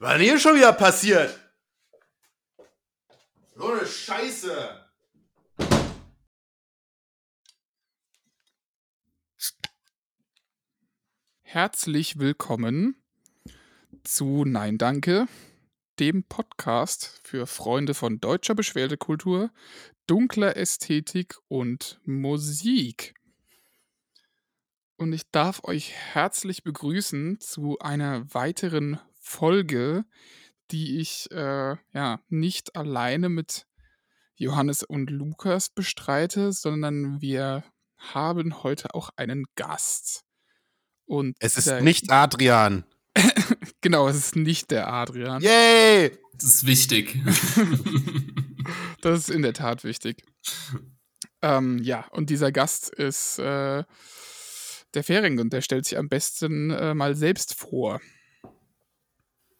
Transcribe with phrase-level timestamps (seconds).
[0.00, 1.36] Was denn hier schon wieder passiert?
[3.56, 4.86] So eine Scheiße.
[11.40, 12.94] Herzlich willkommen
[14.04, 15.26] zu Nein Danke,
[15.98, 19.50] dem Podcast für Freunde von deutscher Beschwerdekultur,
[20.06, 23.14] dunkler Ästhetik und Musik.
[24.96, 30.04] Und ich darf euch herzlich begrüßen zu einer weiteren Folge,
[30.70, 33.66] die ich äh, ja nicht alleine mit
[34.36, 37.62] Johannes und Lukas bestreite, sondern wir
[37.98, 40.24] haben heute auch einen Gast.
[41.04, 42.84] Und Es ist nicht Adrian.
[43.80, 45.42] genau, es ist nicht der Adrian.
[45.42, 46.16] Yay!
[46.34, 47.18] Das ist wichtig.
[49.00, 50.24] Das ist in der Tat wichtig.
[51.40, 53.84] Ähm, ja, und dieser Gast ist äh,
[54.92, 58.00] der Fering und der stellt sich am besten äh, mal selbst vor.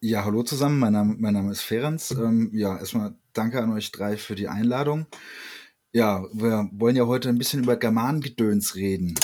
[0.01, 1.99] Ja, hallo zusammen, mein Name, mein Name ist Ferenc.
[2.11, 5.07] Ähm, ja, erstmal danke an euch drei für die Einladung.
[5.91, 9.15] Ja, wir wollen ja heute ein bisschen über Germanengedöns reden.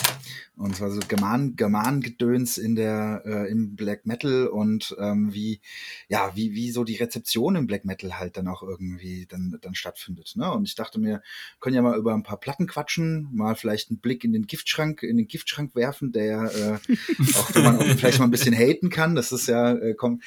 [0.58, 5.60] Und zwar so German, Germanengedöns in der, äh, im Black Metal und ähm, wie,
[6.08, 9.76] ja, wie, wie so die Rezeption im Black Metal halt dann auch irgendwie dann, dann
[9.76, 10.34] stattfindet.
[10.36, 10.52] Ne?
[10.52, 11.22] Und ich dachte mir,
[11.60, 15.04] können ja mal über ein paar Platten quatschen, mal vielleicht einen Blick in den Giftschrank,
[15.04, 16.94] in den Giftschrank werfen, der äh,
[17.36, 20.24] auch wenn man auch vielleicht mal ein bisschen haten kann, das ist ja, äh, kommt,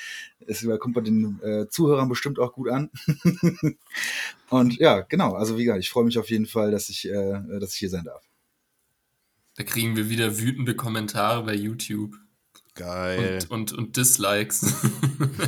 [0.46, 2.90] es kommt bei den äh, Zuhörern bestimmt auch gut an.
[4.50, 7.40] und ja, genau, also wie gesagt, ich freue mich auf jeden Fall, dass ich, äh,
[7.60, 8.22] dass ich hier sein darf.
[9.58, 12.14] Da kriegen wir wieder wütende Kommentare bei YouTube
[12.74, 13.40] Geil.
[13.48, 14.74] und, und, und Dislikes.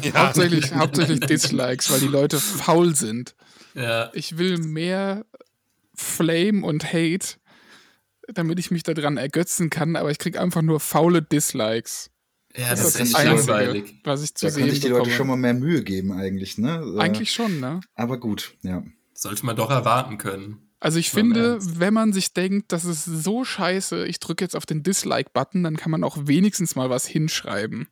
[0.02, 0.26] Ja.
[0.26, 3.36] Hauptsächlich, hauptsächlich Dislikes, weil die Leute faul sind.
[3.74, 5.24] ja, Ich will mehr
[5.94, 7.36] Flame und Hate,
[8.34, 12.10] damit ich mich daran ergötzen kann, aber ich kriege einfach nur faule Dislikes,
[12.56, 13.52] ja, Das das, ist ist echt das Einzige.
[13.52, 13.94] langweilig.
[14.02, 15.04] was ich zu Da sehen könnte ich die bekomme.
[15.04, 16.82] Leute schon mal mehr Mühe geben eigentlich, ne?
[16.98, 17.80] Eigentlich schon, ne?
[17.94, 18.82] Aber gut, ja.
[19.14, 20.69] Sollte man doch erwarten können.
[20.80, 24.64] Also ich finde, wenn man sich denkt, das ist so scheiße, ich drücke jetzt auf
[24.64, 27.86] den Dislike-Button, dann kann man auch wenigstens mal was hinschreiben.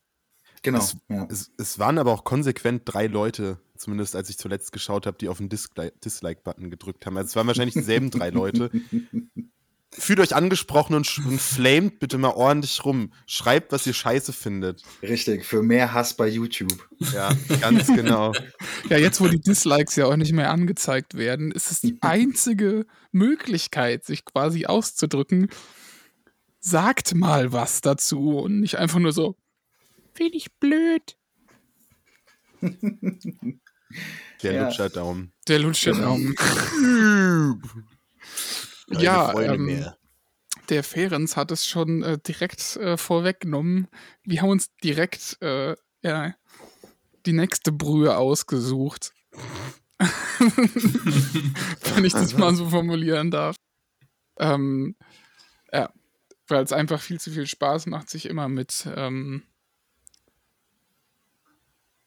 [0.62, 0.78] Genau.
[0.78, 1.26] Das- ja.
[1.30, 5.28] Es, es waren aber auch konsequent drei Leute, zumindest als ich zuletzt geschaut habe, die
[5.28, 7.16] auf den Disli- Dislike-Button gedrückt haben.
[7.18, 8.70] Also es waren wahrscheinlich dieselben drei Leute.
[9.90, 13.12] Fühlt euch angesprochen und, und flamet bitte mal ordentlich rum.
[13.26, 14.82] Schreibt, was ihr scheiße findet.
[15.02, 16.86] Richtig, für mehr Hass bei YouTube.
[17.14, 18.32] Ja, ganz genau.
[18.90, 22.86] Ja, jetzt wo die Dislikes ja auch nicht mehr angezeigt werden, ist es die einzige
[23.12, 25.48] Möglichkeit, sich quasi auszudrücken.
[26.60, 29.36] Sagt mal was dazu und nicht einfach nur so,
[30.12, 31.16] finde ich blöd.
[34.42, 34.64] Der Ja.
[34.64, 35.32] Lutscher-Daumen.
[35.48, 36.08] Der lutscht den Genau.
[36.08, 36.34] Daumen.
[38.90, 39.96] Keine Ja, Freunde ähm, mehr.
[40.68, 43.88] Der Ferenc hat es schon äh, direkt äh, vorweggenommen.
[44.22, 46.34] Wir haben uns direkt äh, ja,
[47.26, 49.12] die nächste Brühe ausgesucht.
[51.94, 53.56] Wenn ich das mal so formulieren darf.
[54.38, 54.94] Ähm,
[55.72, 55.92] ja,
[56.46, 59.42] weil es einfach viel zu viel Spaß macht, sich immer mit ähm,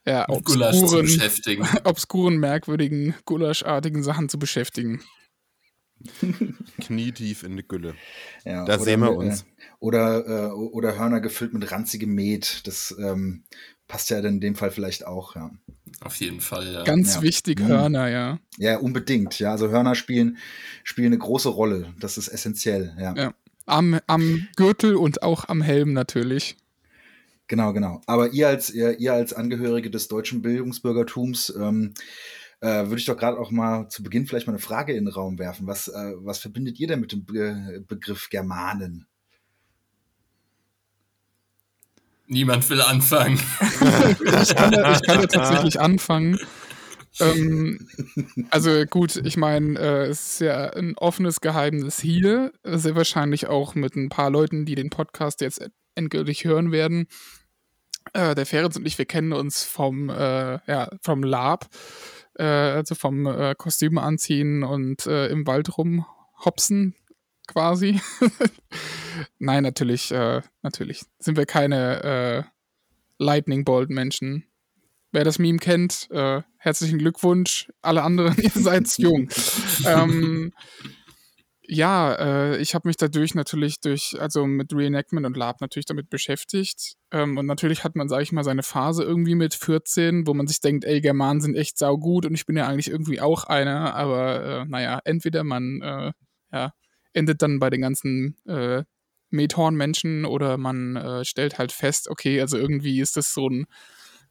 [0.05, 1.21] ja, obskuren,
[1.83, 5.03] obskuren, merkwürdigen, gulaschartigen Sachen zu beschäftigen.
[6.81, 7.95] Knietief in die Gülle.
[8.45, 9.41] Ja, Da oder sehen wir uns.
[9.41, 9.45] Äh,
[9.79, 12.65] oder, äh, oder Hörner gefüllt mit ranzigem Met.
[12.67, 13.43] Das ähm,
[13.87, 15.51] passt ja dann in dem Fall vielleicht auch, ja.
[16.01, 16.83] Auf jeden Fall, ja.
[16.83, 17.21] Ganz Ja.
[17.21, 17.67] wichtig, Mhm.
[17.67, 18.39] Hörner, ja.
[18.57, 19.37] Ja, unbedingt.
[19.39, 20.37] Ja, also Hörner spielen,
[20.83, 21.93] spielen eine große Rolle.
[21.99, 23.13] Das ist essentiell, ja.
[23.15, 23.33] Ja.
[23.65, 26.57] Am, am Gürtel und auch am Helm natürlich.
[27.47, 28.01] Genau, genau.
[28.05, 31.93] Aber ihr als, ihr, ihr als Angehörige des deutschen Bildungsbürgertums, ähm,
[32.61, 35.13] äh, würde ich doch gerade auch mal zu Beginn vielleicht mal eine Frage in den
[35.13, 35.67] Raum werfen.
[35.67, 39.07] Was, äh, was verbindet ihr denn mit dem Be Begriff Germanen?
[42.27, 43.37] Niemand will anfangen.
[43.59, 46.39] Ich kann ja, ich kann ja tatsächlich anfangen.
[47.19, 47.89] Ähm,
[48.51, 52.53] also gut, ich meine, äh, es ist ja ein offenes Geheimnis hier.
[52.63, 57.07] Sehr wahrscheinlich auch mit ein paar Leuten, die den Podcast jetzt endgültig hören werden.
[58.13, 61.67] Äh, der Ferenc und ich, wir kennen uns vom, äh, ja, vom Lab,
[62.41, 66.95] äh, also vom äh, Kostüm anziehen und äh, im Wald rumhopsen
[67.47, 68.01] quasi.
[69.39, 72.43] Nein, natürlich, äh, natürlich sind wir keine äh,
[73.19, 74.45] Lightning Bolt Menschen.
[75.11, 77.71] Wer das Meme kennt, äh, herzlichen Glückwunsch.
[77.81, 79.29] Alle anderen, ihr seid jung.
[79.85, 80.53] ähm,
[81.73, 86.09] ja, äh, ich habe mich dadurch natürlich durch, also mit Reenactment und Lab natürlich damit
[86.09, 86.97] beschäftigt.
[87.11, 90.47] Ähm, und natürlich hat man, sage ich mal, seine Phase irgendwie mit 14, wo man
[90.47, 93.95] sich denkt, ey, Germanen sind echt saugut und ich bin ja eigentlich irgendwie auch einer.
[93.95, 96.11] Aber äh, naja, entweder man äh,
[96.51, 96.73] ja,
[97.13, 98.83] endet dann bei den ganzen äh,
[99.29, 103.65] Methorn-Menschen oder man äh, stellt halt fest, okay, also irgendwie ist das so ein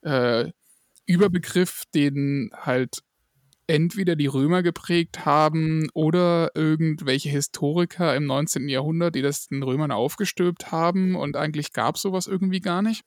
[0.03, 0.53] äh,
[1.07, 2.99] Überbegriff, den halt
[3.71, 8.69] entweder die Römer geprägt haben oder irgendwelche Historiker im 19.
[8.69, 13.05] Jahrhundert, die das den Römern aufgestülpt haben und eigentlich gab es sowas irgendwie gar nicht.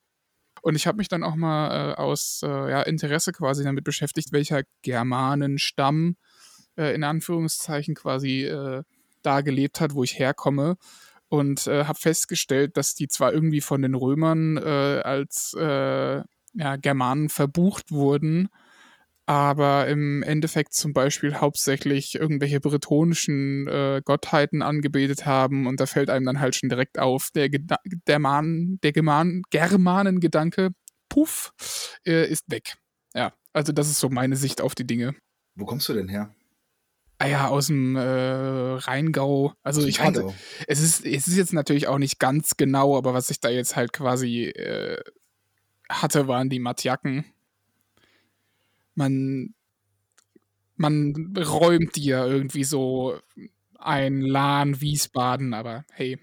[0.61, 4.31] Und ich habe mich dann auch mal äh, aus äh, ja, Interesse quasi damit beschäftigt,
[4.31, 6.15] welcher Germanenstamm
[6.77, 8.83] äh, in Anführungszeichen quasi äh,
[9.21, 10.77] da gelebt hat, wo ich herkomme.
[11.27, 15.55] Und äh, habe festgestellt, dass die zwar irgendwie von den Römern äh, als
[16.55, 18.47] ja, Germanen verbucht wurden,
[19.25, 26.09] aber im Endeffekt zum Beispiel hauptsächlich irgendwelche bretonischen äh, Gottheiten angebetet haben und da fällt
[26.09, 27.77] einem dann halt schon direkt auf, der, Geda
[28.07, 30.71] der, Man der German Germanengedanke,
[31.07, 31.53] puff,
[32.05, 32.75] äh, ist weg.
[33.13, 35.15] Ja, also das ist so meine Sicht auf die Dinge.
[35.55, 36.33] Wo kommst du denn her?
[37.19, 39.53] Ah ja, aus dem äh, Rheingau.
[39.61, 40.33] Also ich hatte,
[40.67, 43.77] es ist, es ist jetzt natürlich auch nicht ganz genau, aber was ich da jetzt
[43.77, 45.01] halt quasi äh,
[45.87, 47.23] hatte, waren die Matjacken
[48.95, 49.53] man,
[50.75, 53.19] man räumt dir irgendwie so
[53.79, 56.19] ein Lahn Wiesbaden, aber hey.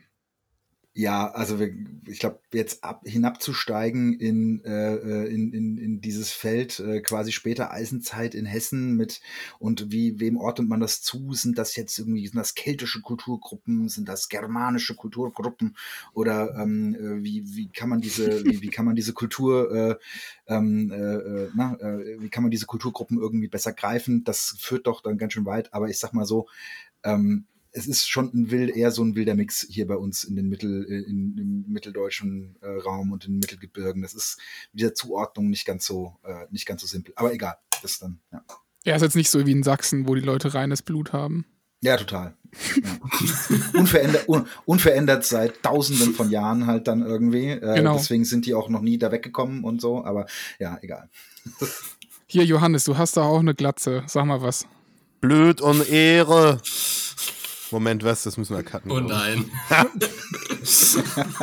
[0.93, 1.73] Ja, also wir,
[2.09, 7.31] ich glaube, jetzt ab, hinabzusteigen in, äh, äh, in, in, in dieses Feld, äh, quasi
[7.31, 9.21] später Eisenzeit in Hessen mit
[9.61, 11.33] und wie, wem ordnet man das zu?
[11.33, 15.77] Sind das jetzt irgendwie, sind das keltische Kulturgruppen, sind das germanische Kulturgruppen
[16.13, 19.95] oder ähm, äh, wie, wie kann man diese, wie, wie kann man diese Kultur, äh,
[20.53, 24.25] ähm, äh, äh, na, äh, wie kann man diese Kulturgruppen irgendwie besser greifen?
[24.25, 26.49] Das führt doch dann ganz schön weit, aber ich sag mal so,
[27.05, 30.37] ähm, es ist schon ein wild, eher so ein wilder Mix hier bei uns in
[30.37, 34.03] den Mittel, äh, in, im mitteldeutschen äh, Raum und in den Mittelgebirgen.
[34.03, 34.39] Das ist
[34.73, 37.13] mit der Zuordnung nicht ganz so, äh, nicht ganz so simpel.
[37.17, 38.43] Aber egal, das dann, ja.
[38.85, 41.45] Ja, ist jetzt nicht so wie in Sachsen, wo die Leute reines Blut haben.
[41.83, 42.35] Ja, total.
[42.83, 42.99] Ja.
[43.79, 47.49] unverändert, un, unverändert seit tausenden von Jahren halt dann irgendwie.
[47.51, 47.97] Äh, genau.
[47.97, 50.27] Deswegen sind die auch noch nie da weggekommen und so, aber
[50.59, 51.09] ja, egal.
[52.27, 54.03] Hier, Johannes, du hast da auch eine Glatze.
[54.07, 54.67] Sag mal was.
[55.21, 56.61] Blöd und Ehre.
[57.73, 58.23] Moment, was?
[58.23, 58.91] Das müssen wir cutten.
[58.91, 59.51] Oh nein.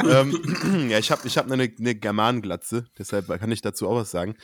[0.10, 4.12] ähm, ja, ich habe ich hab eine, eine Germanenglatze, deshalb kann ich dazu auch was
[4.12, 4.36] sagen.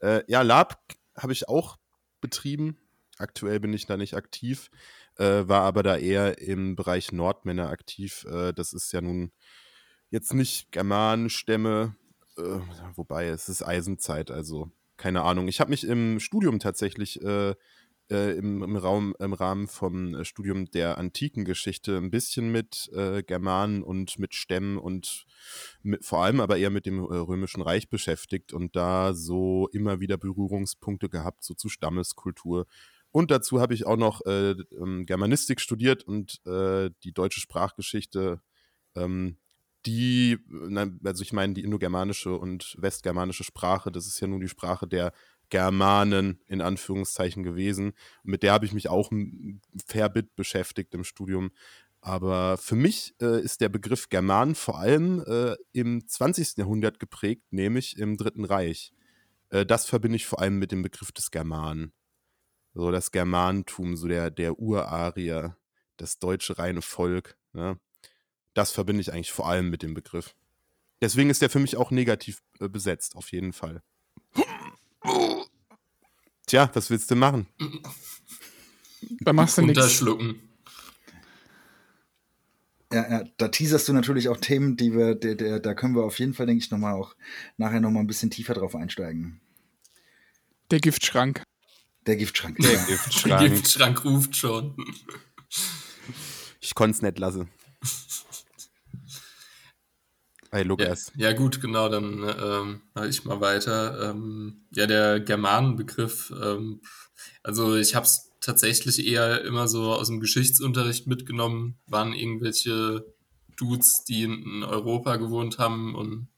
[0.00, 0.80] Äh, ja, Lab
[1.16, 1.78] habe ich auch
[2.20, 2.78] betrieben.
[3.18, 4.70] Aktuell bin ich da nicht aktiv,
[5.16, 8.24] äh, war aber da eher im Bereich Nordmänner aktiv.
[8.24, 9.32] Äh, das ist ja nun
[10.10, 11.94] jetzt nicht Germanenstämme,
[12.38, 12.60] äh,
[12.94, 15.48] wobei es ist Eisenzeit, also keine Ahnung.
[15.48, 17.20] Ich habe mich im Studium tatsächlich
[18.10, 22.90] äh, im, im, Raum, im Rahmen vom äh, Studium der antiken Geschichte ein bisschen mit
[22.94, 25.26] äh, Germanen und mit Stämmen und
[25.82, 30.00] mit, vor allem aber eher mit dem äh, Römischen Reich beschäftigt und da so immer
[30.00, 32.66] wieder Berührungspunkte gehabt, so zu Stammeskultur.
[33.10, 38.40] Und dazu habe ich auch noch äh, ähm, Germanistik studiert und äh, die deutsche Sprachgeschichte
[38.94, 39.36] ähm,
[39.86, 40.38] die,
[41.04, 45.12] also ich meine die indogermanische und westgermanische Sprache, das ist ja nun die Sprache der
[45.52, 47.92] Germanen in Anführungszeichen gewesen.
[48.22, 51.50] Mit der habe ich mich auch ein fair bit beschäftigt im Studium.
[52.00, 56.56] Aber für mich äh, ist der Begriff German vor allem äh, im 20.
[56.56, 58.94] Jahrhundert geprägt, nämlich im Dritten Reich.
[59.50, 61.92] Äh, das verbinde ich vor allem mit dem Begriff des Germanen.
[62.72, 65.58] So das Germanentum, so der, der Urarier,
[65.98, 67.36] das deutsche reine Volk.
[67.52, 67.78] Ne?
[68.54, 70.34] Das verbinde ich eigentlich vor allem mit dem Begriff.
[71.02, 73.82] Deswegen ist der für mich auch negativ äh, besetzt, auf jeden Fall.
[76.52, 77.46] Tja, was willst du machen?
[79.20, 79.78] Da machst du nichts.
[79.78, 80.38] Unterschlucken.
[82.92, 86.04] Ja, ja, da teaserst du natürlich auch Themen, die wir, der, der, da können wir
[86.04, 87.16] auf jeden Fall, denke ich, nochmal auch
[87.56, 89.40] nachher nochmal ein bisschen tiefer drauf einsteigen.
[90.70, 91.42] Der Giftschrank.
[92.06, 92.58] Der Giftschrank.
[92.58, 92.84] Der ja.
[92.84, 93.40] Giftschrank.
[93.40, 94.76] Der Giftschrank ruft schon.
[96.60, 97.48] Ich konnte es nicht lassen.
[100.54, 101.10] Hey, Lukas.
[101.16, 104.10] Ja, ja, gut, genau, dann ähm, mache ich mal weiter.
[104.10, 106.82] Ähm, ja, der Germanenbegriff, ähm,
[107.42, 113.06] also ich habe es tatsächlich eher immer so aus dem Geschichtsunterricht mitgenommen, waren irgendwelche
[113.56, 116.28] Dudes, die in Europa gewohnt haben und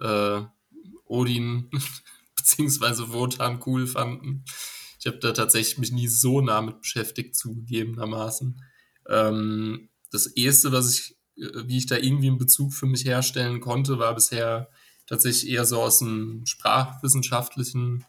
[0.00, 0.40] äh,
[1.04, 1.70] Odin
[2.36, 4.44] beziehungsweise Wotan cool fanden.
[4.98, 8.60] Ich habe da tatsächlich mich nie so nah mit beschäftigt, zugegebenermaßen.
[9.08, 13.98] Ähm, das erste, was ich wie ich da irgendwie einen Bezug für mich herstellen konnte,
[13.98, 14.68] war bisher
[15.06, 18.04] tatsächlich eher so aus dem sprachwissenschaftlichen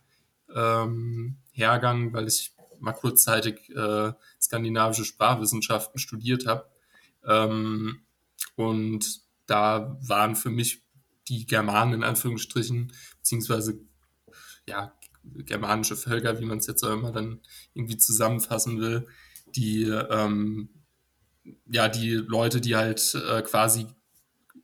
[0.54, 6.70] ähm, Hergang, weil ich mal kurzzeitig äh, skandinavische Sprachwissenschaften studiert habe.
[7.26, 8.02] Ähm,
[8.56, 10.84] und da waren für mich
[11.28, 13.80] die Germanen in Anführungsstrichen, beziehungsweise
[14.68, 17.42] ja, germanische Völker, wie man es jetzt auch immer dann
[17.74, 19.08] irgendwie zusammenfassen will,
[19.56, 20.70] die ähm,
[21.70, 23.88] ja, die Leute, die halt äh, quasi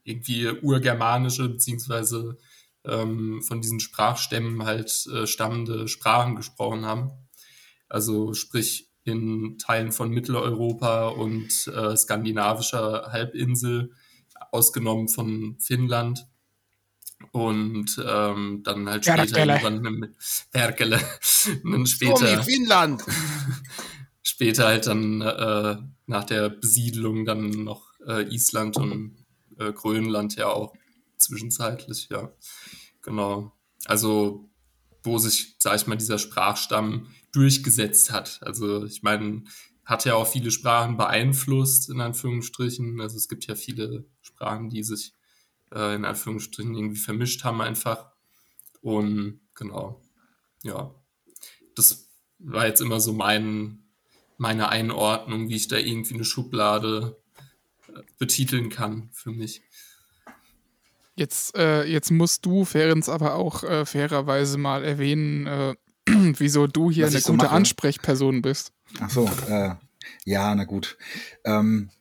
[0.04, 2.38] irgendwie urgermanische beziehungsweise
[2.86, 7.12] ähm, von diesen Sprachstämmen halt äh, stammende Sprachen gesprochen haben.
[7.90, 13.92] Also sprich in Teilen von Mitteleuropa und äh, skandinavischer Halbinsel,
[14.52, 16.28] ausgenommen von Finnland.
[17.32, 19.54] Und ähm, dann halt später Perkele.
[19.62, 20.16] irgendwann mit
[20.52, 21.00] Perkele.
[21.64, 23.04] dann später, Finnland!
[24.24, 29.26] später halt dann äh, nach der Besiedlung dann noch äh, Island und
[29.58, 30.74] äh, Grönland ja auch
[31.18, 32.32] zwischenzeitlich, ja.
[33.02, 33.52] Genau.
[33.86, 34.50] Also,
[35.04, 38.40] wo sich, sag ich mal, dieser Sprachstamm durchgesetzt hat.
[38.44, 39.44] Also, ich meine,
[39.86, 43.02] hat ja auch viele Sprachen beeinflusst, in Anführungsstrichen.
[43.02, 45.14] Also, es gibt ja viele Sprachen, die sich
[45.74, 48.12] äh, in Anführungsstrichen irgendwie vermischt haben einfach.
[48.82, 50.02] Und genau,
[50.64, 50.94] ja.
[51.76, 52.10] Das
[52.40, 53.81] war jetzt immer so mein,
[54.42, 57.16] meine Einordnung, wie ich da irgendwie eine Schublade
[57.88, 59.62] äh, betiteln kann für mich.
[61.16, 65.76] Jetzt, äh, jetzt musst du, Ferenc, aber auch äh, fairerweise mal erwähnen, äh,
[66.08, 67.56] wieso du hier Was eine so gute mache?
[67.56, 68.74] Ansprechperson bist.
[69.00, 69.76] Ach so, äh,
[70.26, 70.98] ja, na gut.
[71.46, 71.92] Ähm,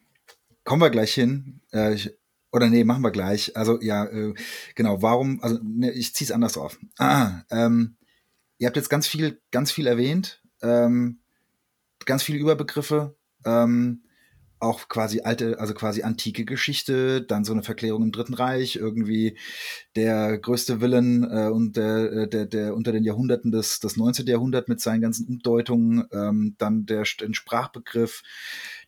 [0.65, 1.61] kommen wir gleich hin.
[1.75, 2.11] Äh, ich,
[2.53, 3.55] oder nee, machen wir gleich.
[3.55, 4.33] Also ja, äh,
[4.75, 5.03] genau.
[5.03, 5.43] Warum?
[5.43, 6.79] Also ne, ich ziehe es anders auf.
[6.97, 7.99] Ah, ähm,
[8.57, 11.21] ihr habt jetzt ganz viel, ganz viel erwähnt, ähm,
[12.07, 13.17] ganz viele Überbegriffe.
[13.45, 14.03] Ähm,
[14.61, 19.39] auch quasi alte, also quasi antike Geschichte, dann so eine Verklärung im Dritten Reich, irgendwie
[19.97, 24.27] der größte Villain äh, und der, äh, der, der unter den Jahrhunderten des, des 19.
[24.27, 28.23] Jahrhundert mit seinen ganzen Umdeutungen, ähm, dann der ein Sprachbegriff,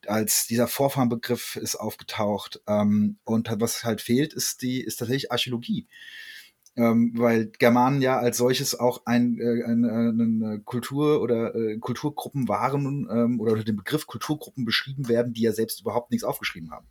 [0.07, 2.61] als dieser Vorfahrenbegriff ist aufgetaucht.
[2.67, 5.89] Ähm, und was halt fehlt, ist die, ist tatsächlich Archäologie.
[6.75, 11.77] Ähm, weil Germanen ja als solches auch ein, äh, ein, äh, eine Kultur oder äh,
[11.77, 16.25] Kulturgruppen waren ähm, oder unter dem Begriff Kulturgruppen beschrieben werden, die ja selbst überhaupt nichts
[16.25, 16.87] aufgeschrieben haben.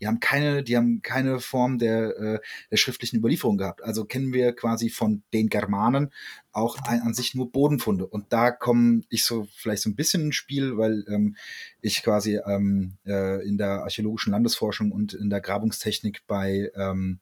[0.00, 3.82] Die haben keine, die haben keine Form der, äh, der schriftlichen Überlieferung gehabt.
[3.82, 6.10] Also kennen wir quasi von den Germanen
[6.52, 8.06] auch ein, an sich nur Bodenfunde.
[8.06, 11.36] Und da komme ich so vielleicht so ein bisschen ins Spiel, weil ähm,
[11.80, 17.20] ich quasi ähm, äh, in der archäologischen Landesforschung und in der Grabungstechnik bei ähm,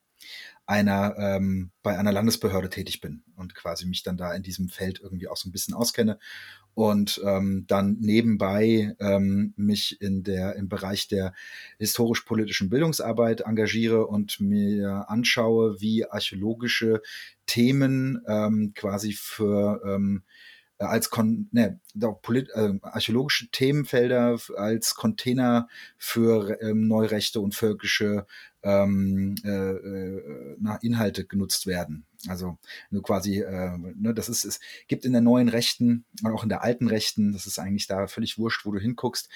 [0.71, 5.01] einer ähm, bei einer Landesbehörde tätig bin und quasi mich dann da in diesem Feld
[5.03, 6.17] irgendwie auch so ein bisschen auskenne
[6.75, 11.35] und ähm, dann nebenbei ähm, mich in der im Bereich der
[11.79, 17.03] historisch-politischen Bildungsarbeit engagiere und mir anschaue, wie archäologische
[17.47, 20.23] Themen ähm, quasi für ähm,
[20.81, 27.55] äh, als Kon ne, doch, polit äh, archäologische Themenfelder als Container für ähm, Neurechte und
[27.55, 28.27] völkische
[28.63, 32.05] ähm, äh, äh, na, Inhalte genutzt werden.
[32.29, 32.59] Also
[32.91, 36.51] nur quasi, äh, ne, das ist, es gibt in der neuen Rechten und auch in
[36.51, 39.31] der alten Rechten, das ist eigentlich da völlig wurscht, wo du hinguckst,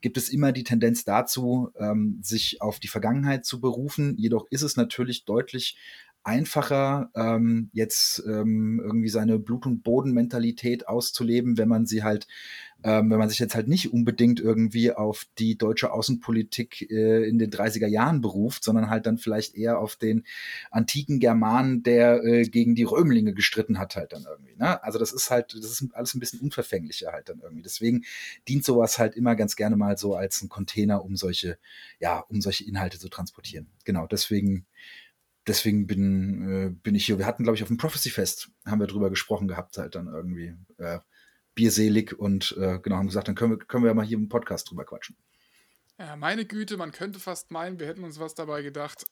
[0.00, 4.16] gibt es immer die Tendenz dazu, ähm, sich auf die Vergangenheit zu berufen.
[4.18, 5.76] Jedoch ist es natürlich deutlich
[6.28, 12.26] einfacher, ähm, jetzt ähm, irgendwie seine Blut- und Bodenmentalität auszuleben, wenn man sie halt,
[12.84, 17.38] ähm, wenn man sich jetzt halt nicht unbedingt irgendwie auf die deutsche Außenpolitik äh, in
[17.38, 20.24] den 30er Jahren beruft, sondern halt dann vielleicht eher auf den
[20.70, 24.54] antiken Germanen, der äh, gegen die Römlinge gestritten hat, halt dann irgendwie.
[24.56, 24.82] Ne?
[24.84, 27.62] Also das ist halt, das ist alles ein bisschen unverfänglicher halt dann irgendwie.
[27.62, 28.04] Deswegen
[28.46, 31.56] dient sowas halt immer ganz gerne mal so als ein Container, um solche,
[32.00, 33.68] ja, um solche Inhalte zu transportieren.
[33.84, 34.66] Genau, deswegen
[35.48, 37.18] deswegen bin, äh, bin ich hier.
[37.18, 40.06] Wir hatten, glaube ich, auf dem Prophecy Fest haben wir drüber gesprochen gehabt, halt dann
[40.06, 40.98] irgendwie äh,
[41.54, 44.70] bierselig und äh, genau, haben gesagt, dann können wir, können wir mal hier im Podcast
[44.70, 45.16] drüber quatschen.
[45.98, 49.04] Ja, meine Güte, man könnte fast meinen, wir hätten uns was dabei gedacht.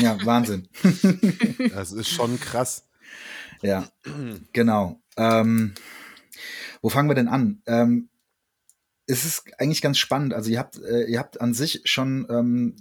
[0.00, 0.68] Ja, Wahnsinn.
[1.74, 2.88] Das ist schon krass.
[3.60, 3.86] ja,
[4.54, 5.02] genau.
[5.16, 5.74] Ähm,
[6.80, 7.62] wo fangen wir denn an?
[7.66, 8.08] Ähm,
[9.06, 10.32] es ist eigentlich ganz spannend.
[10.32, 12.76] Also ihr habt, äh, ihr habt an sich schon ähm,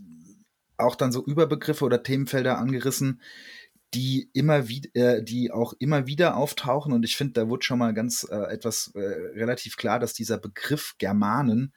[0.77, 3.21] auch dann so Überbegriffe oder Themenfelder angerissen,
[3.93, 6.93] die immer wieder, äh, die auch immer wieder auftauchen.
[6.93, 10.37] Und ich finde, da wurde schon mal ganz äh, etwas äh, relativ klar, dass dieser
[10.37, 11.73] Begriff Germanen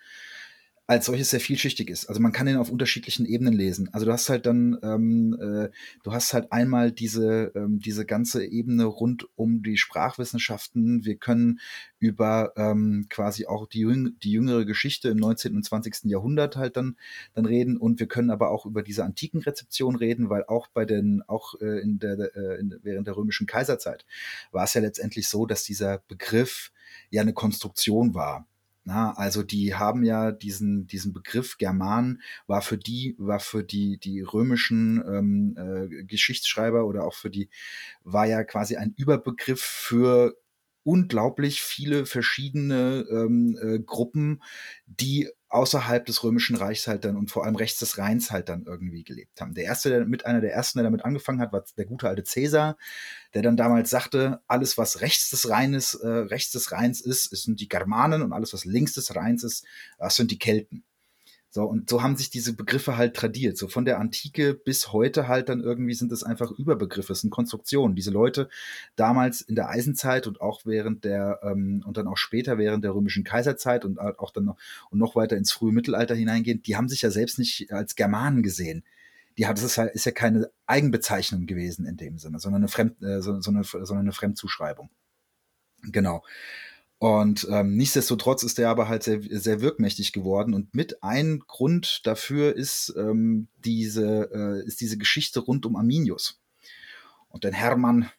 [0.87, 2.07] als solches sehr vielschichtig ist.
[2.07, 3.93] Also man kann ihn auf unterschiedlichen Ebenen lesen.
[3.93, 5.71] Also du hast halt dann, ähm, äh,
[6.05, 11.05] du hast halt einmal diese, ähm, diese ganze Ebene rund um die Sprachwissenschaften.
[11.05, 11.59] Wir können
[11.99, 15.57] über ähm, quasi auch die, jüng die jüngere Geschichte im 19.
[15.57, 16.05] und 20.
[16.05, 16.97] Jahrhundert halt dann,
[17.35, 20.85] dann reden und wir können aber auch über diese antiken Rezeption reden, weil auch bei
[20.85, 24.07] den, auch äh, in der, äh, in, während der römischen Kaiserzeit
[24.53, 26.71] war es ja letztendlich so, dass dieser Begriff
[27.11, 28.47] ja eine Konstruktion war.
[28.89, 33.99] Na, also die haben ja diesen, diesen Begriff German war für die, war für die,
[33.99, 37.51] die römischen ähm, äh, Geschichtsschreiber oder auch für die,
[38.05, 40.37] war ja quasi ein Überbegriff für
[40.87, 44.41] unglaublich viele verschiedene ähm, äh, Gruppen,
[44.87, 48.65] die außerhalb des Römischen Reichs halt dann und vor allem rechts des Rheins halt dann
[48.67, 49.55] irgendwie gelebt haben.
[49.55, 52.23] Der erste, der mit einer der ersten, der damit angefangen hat, war der gute alte
[52.23, 52.77] Cäsar,
[53.35, 57.61] der dann damals sagte, alles was rechts des Rheines, äh, rechts des Rheins ist, sind
[57.61, 59.65] die Germanen und alles was links des Rheins ist,
[59.99, 60.85] das sind die Kelten.
[61.57, 63.57] So, und so haben sich diese Begriffe halt tradiert.
[63.57, 67.31] So von der Antike bis heute halt dann irgendwie sind es einfach Überbegriffe, es sind
[67.31, 67.97] Konstruktionen.
[67.97, 68.51] Diese Leute
[68.95, 72.95] damals in der Eisenzeit und auch während der, ähm, und dann auch später während der
[72.95, 74.59] römischen Kaiserzeit und auch dann noch,
[74.91, 78.43] und noch weiter ins frühe Mittelalter hineingehend, die haben sich ja selbst nicht als Germanen
[78.43, 78.85] gesehen.
[79.39, 82.69] Die hat, das ist, halt, ist ja keine Eigenbezeichnung gewesen in dem Sinne, sondern eine,
[82.69, 84.91] Fremd, äh, so, so eine, sondern eine Fremdzuschreibung.
[85.85, 86.23] Genau.
[86.99, 90.55] Und ähm, nichtsdestotrotz ist er aber halt sehr, sehr wirkmächtig geworden.
[90.55, 96.41] Und mit ein Grund dafür ist, ähm, diese, äh, ist diese Geschichte rund um Arminius.
[97.29, 98.11] Und den Hermann,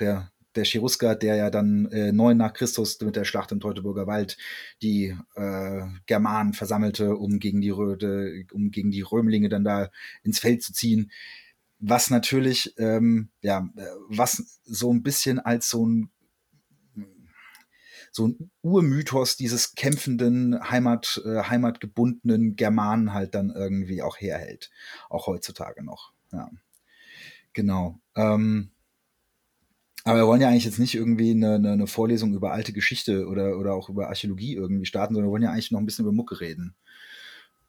[0.00, 4.06] der, der Cherusker, der ja dann äh, neun nach Christus mit der Schlacht im Teutoburger
[4.06, 4.38] Wald
[4.80, 9.90] die äh, Germanen versammelte, um gegen die, Röde, um gegen die Römlinge dann da
[10.22, 11.10] ins Feld zu ziehen.
[11.78, 16.10] Was natürlich, ähm, ja, äh, was so ein bisschen als so ein
[18.14, 24.70] so ein Urmythos dieses kämpfenden, Heimat, äh, heimatgebundenen Germanen halt dann irgendwie auch herhält.
[25.10, 26.12] Auch heutzutage noch.
[26.32, 26.48] Ja.
[27.54, 27.98] Genau.
[28.14, 28.70] Ähm,
[30.04, 33.26] aber wir wollen ja eigentlich jetzt nicht irgendwie eine, eine, eine, Vorlesung über alte Geschichte
[33.26, 36.04] oder, oder auch über Archäologie irgendwie starten, sondern wir wollen ja eigentlich noch ein bisschen
[36.04, 36.76] über Mucke reden.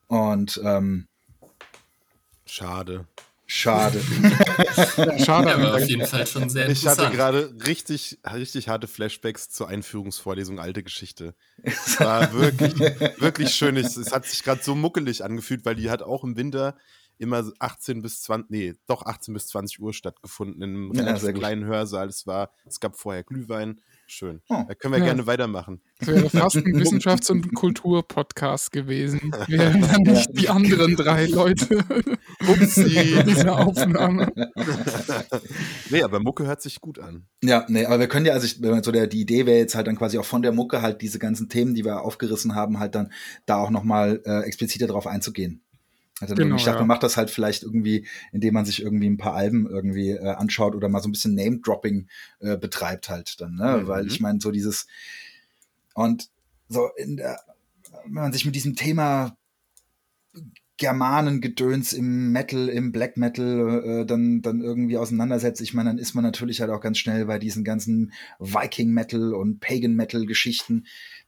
[0.08, 1.08] Und ähm,
[2.46, 3.08] schade.
[3.48, 4.00] Schade.
[5.26, 9.68] Schade, aber auf jeden Fall schon sehr Ich hatte gerade richtig, richtig harte Flashbacks zur
[9.68, 11.36] Einführungsvorlesung Alte Geschichte.
[11.64, 12.74] Es war wirklich,
[13.20, 13.78] wirklich schön.
[13.78, 16.76] Es hat sich gerade so muckelig angefühlt, weil die hat auch im Winter
[17.18, 21.32] immer 18 bis 20, nee, doch 18 bis 20 Uhr stattgefunden in einem relativ ja,
[21.32, 22.08] kleinen Hörsaal.
[22.08, 24.42] Es war, es gab vorher Glühwein, Schön.
[24.50, 25.06] Oh, da können wir ja.
[25.06, 25.82] gerne weitermachen.
[26.00, 29.32] Das wäre fast ein Wissenschafts- und Kulturpodcast gewesen.
[29.48, 31.84] Wären dann nicht die anderen drei Leute.
[32.48, 33.24] Upsi.
[33.26, 34.32] Diese Aufnahme.
[35.90, 37.26] nee, aber Mucke hört sich gut an.
[37.44, 39.88] Ja, nee, aber wir können ja, also ich, so der, die Idee wäre jetzt halt
[39.88, 42.94] dann quasi auch von der Mucke halt diese ganzen Themen, die wir aufgerissen haben, halt
[42.94, 43.12] dann
[43.48, 45.65] da auch nochmal äh, expliziter drauf einzugehen.
[46.22, 46.82] Also genau, ich dachte, ja.
[46.82, 50.30] man macht das halt vielleicht irgendwie, indem man sich irgendwie ein paar Alben irgendwie äh,
[50.30, 52.08] anschaut oder mal so ein bisschen Name-Dropping
[52.40, 53.82] äh, betreibt halt dann, ne?
[53.82, 53.88] Mhm.
[53.88, 54.88] Weil ich meine, so dieses
[55.94, 56.30] und
[56.70, 57.40] so in der,
[58.06, 59.38] wenn man sich mit diesem Thema
[60.78, 66.16] Germanengedöns im Metal, im Black Metal äh, dann, dann irgendwie auseinandersetzt, ich meine, dann ist
[66.16, 70.86] man natürlich halt auch ganz schnell bei diesen ganzen Viking Metal und Pagan Metal Geschichten,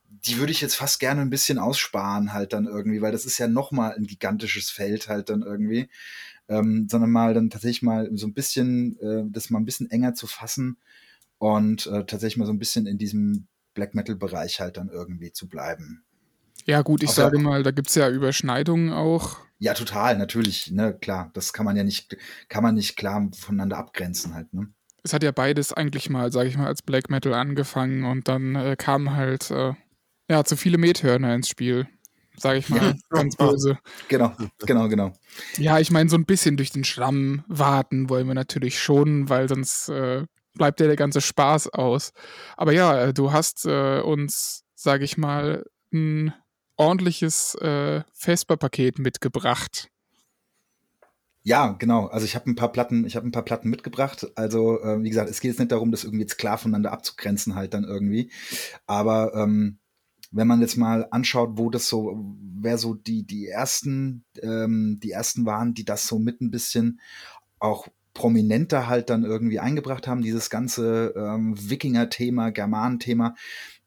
[0.10, 3.38] die würde ich jetzt fast gerne ein bisschen aussparen halt dann irgendwie, weil das ist
[3.38, 5.90] ja noch mal ein gigantisches Feld halt dann irgendwie,
[6.48, 10.14] ähm, sondern mal dann tatsächlich mal so ein bisschen, äh, das mal ein bisschen enger
[10.14, 10.78] zu fassen
[11.38, 15.32] und äh, tatsächlich mal so ein bisschen in diesem Black Metal Bereich halt dann irgendwie
[15.32, 16.04] zu bleiben.
[16.66, 19.38] Ja gut, ich Auch sage mal, da gibt es ja Überschneidungen auch.
[19.60, 21.32] Ja, total, natürlich, ne, klar.
[21.34, 22.18] Das kann man ja nicht,
[22.50, 24.68] kann man nicht klar voneinander abgrenzen halt, ne?
[25.04, 28.56] Es hat ja beides eigentlich mal, sage ich mal, als Black Metal angefangen und dann
[28.56, 29.74] äh, kam halt äh,
[30.30, 31.88] ja, zu viele Methörner ins Spiel,
[32.36, 33.78] sage ich mal, ganz böse.
[34.08, 35.14] Genau, genau, genau.
[35.58, 39.48] Ja, ich meine, so ein bisschen durch den Schlamm warten wollen wir natürlich schon, weil
[39.48, 42.12] sonst äh, bleibt ja der ganze Spaß aus.
[42.58, 46.34] Aber ja, äh, du hast äh, uns, sage ich mal, ein
[46.76, 49.90] ordentliches äh, Vesper-Paket mitgebracht.
[51.44, 52.08] Ja, genau.
[52.08, 54.28] Also ich habe ein paar Platten, ich habe ein paar Platten mitgebracht.
[54.36, 57.56] Also äh, wie gesagt, es geht jetzt nicht darum, das irgendwie jetzt klar voneinander abzugrenzen
[57.56, 58.32] halt dann irgendwie.
[58.86, 59.80] Aber ähm,
[60.38, 65.12] wenn man jetzt mal anschaut, wo das so, wer so die, die ersten, ähm, die
[65.12, 67.02] ersten waren, die das so mit ein bisschen
[67.60, 73.36] auch prominenter halt dann irgendwie eingebracht haben, dieses ganze ähm, Wikinger-Thema, Germanen-Thema,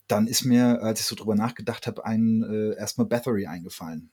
[0.08, 4.10] dann ist mir, als ich so drüber nachgedacht habe, ein äh, erstmal Bathory eingefallen.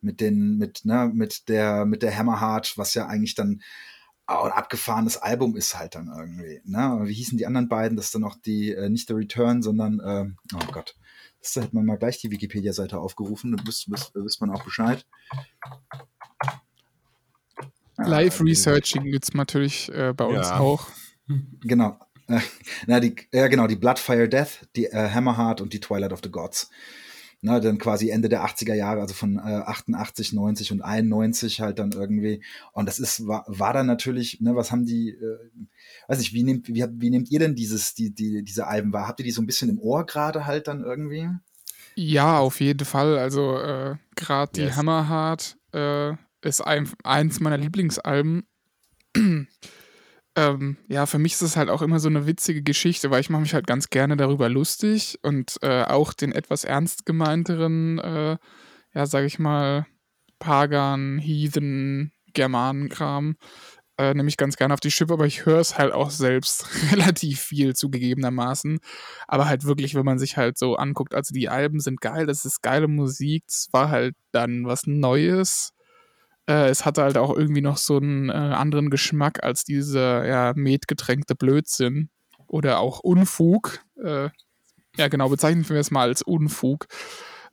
[0.00, 3.62] Mit den, mit, ne, mit der, mit der Hammerheart, was ja eigentlich dann
[4.26, 6.60] ein abgefahrenes Album ist halt dann irgendwie.
[6.64, 7.00] Ne?
[7.04, 7.96] Wie hießen die anderen beiden?
[7.96, 10.96] Das ist dann noch die, äh, nicht The Return, sondern, äh, oh Gott,
[11.52, 15.04] da hätte man mal gleich die Wikipedia-Seite aufgerufen, dann wüsste, wüsste man auch Bescheid.
[17.96, 20.58] Live-Researching gibt es natürlich äh, bei uns ja.
[20.58, 20.88] auch.
[21.62, 21.98] Genau.
[22.28, 22.40] Äh,
[22.86, 26.30] na, die, ja, genau, die Bloodfire Death, die äh, Hammerheart und die Twilight of the
[26.30, 26.68] Gods.
[27.46, 31.78] Na, dann quasi Ende der 80er Jahre, also von äh, 88, 90 und 91 halt
[31.78, 32.42] dann irgendwie.
[32.72, 35.38] Und das ist, war, war dann natürlich, ne, was haben die, äh,
[36.08, 39.06] weiß ich, wie nehmt, wie, wie nehmt ihr denn dieses, die, die, diese Alben wahr?
[39.06, 41.28] Habt ihr die so ein bisschen im Ohr gerade halt dann irgendwie?
[41.96, 43.18] Ja, auf jeden Fall.
[43.18, 44.76] Also äh, gerade die yes.
[44.76, 48.44] Hammerheart äh, ist ein, eins meiner Lieblingsalben.
[50.36, 53.30] Ähm, ja, für mich ist es halt auch immer so eine witzige Geschichte, weil ich
[53.30, 58.36] mache mich halt ganz gerne darüber lustig und äh, auch den etwas ernst gemeinteren, äh,
[58.94, 59.86] ja, sag ich mal,
[60.38, 63.36] Pagan, Heathen, Germanenkram
[63.98, 66.66] äh, nehme ich ganz gerne auf die Schippe, aber ich höre es halt auch selbst
[66.92, 68.78] relativ viel zugegebenermaßen.
[69.28, 72.44] Aber halt wirklich, wenn man sich halt so anguckt, also die Alben sind geil, das
[72.44, 75.70] ist geile Musik, es war halt dann was Neues.
[76.46, 80.52] Äh, es hatte halt auch irgendwie noch so einen äh, anderen Geschmack als dieser ja,
[80.54, 82.10] metgetränkte Blödsinn
[82.46, 83.80] oder auch Unfug.
[84.02, 84.28] Äh,
[84.96, 86.86] ja, genau, bezeichnen wir es mal als Unfug.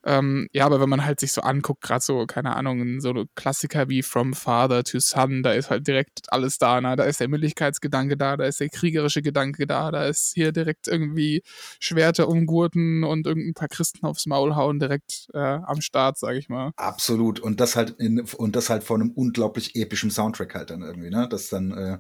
[0.05, 3.89] Ähm, ja, aber wenn man halt sich so anguckt, gerade so, keine Ahnung, so Klassiker
[3.89, 6.81] wie From Father to Son, da ist halt direkt alles da.
[6.81, 6.95] Ne?
[6.95, 10.87] Da ist der Männlichkeitsgedanke da, da ist der kriegerische Gedanke da, da ist hier direkt
[10.87, 11.43] irgendwie
[11.79, 16.49] Schwerter umgurten und irgendein paar Christen aufs Maul hauen direkt äh, am Start, sag ich
[16.49, 16.71] mal.
[16.77, 17.39] Absolut.
[17.39, 21.09] Und das halt in, und das halt von einem unglaublich epischen Soundtrack halt dann irgendwie,
[21.09, 21.27] ne?
[21.29, 21.97] Das dann, äh,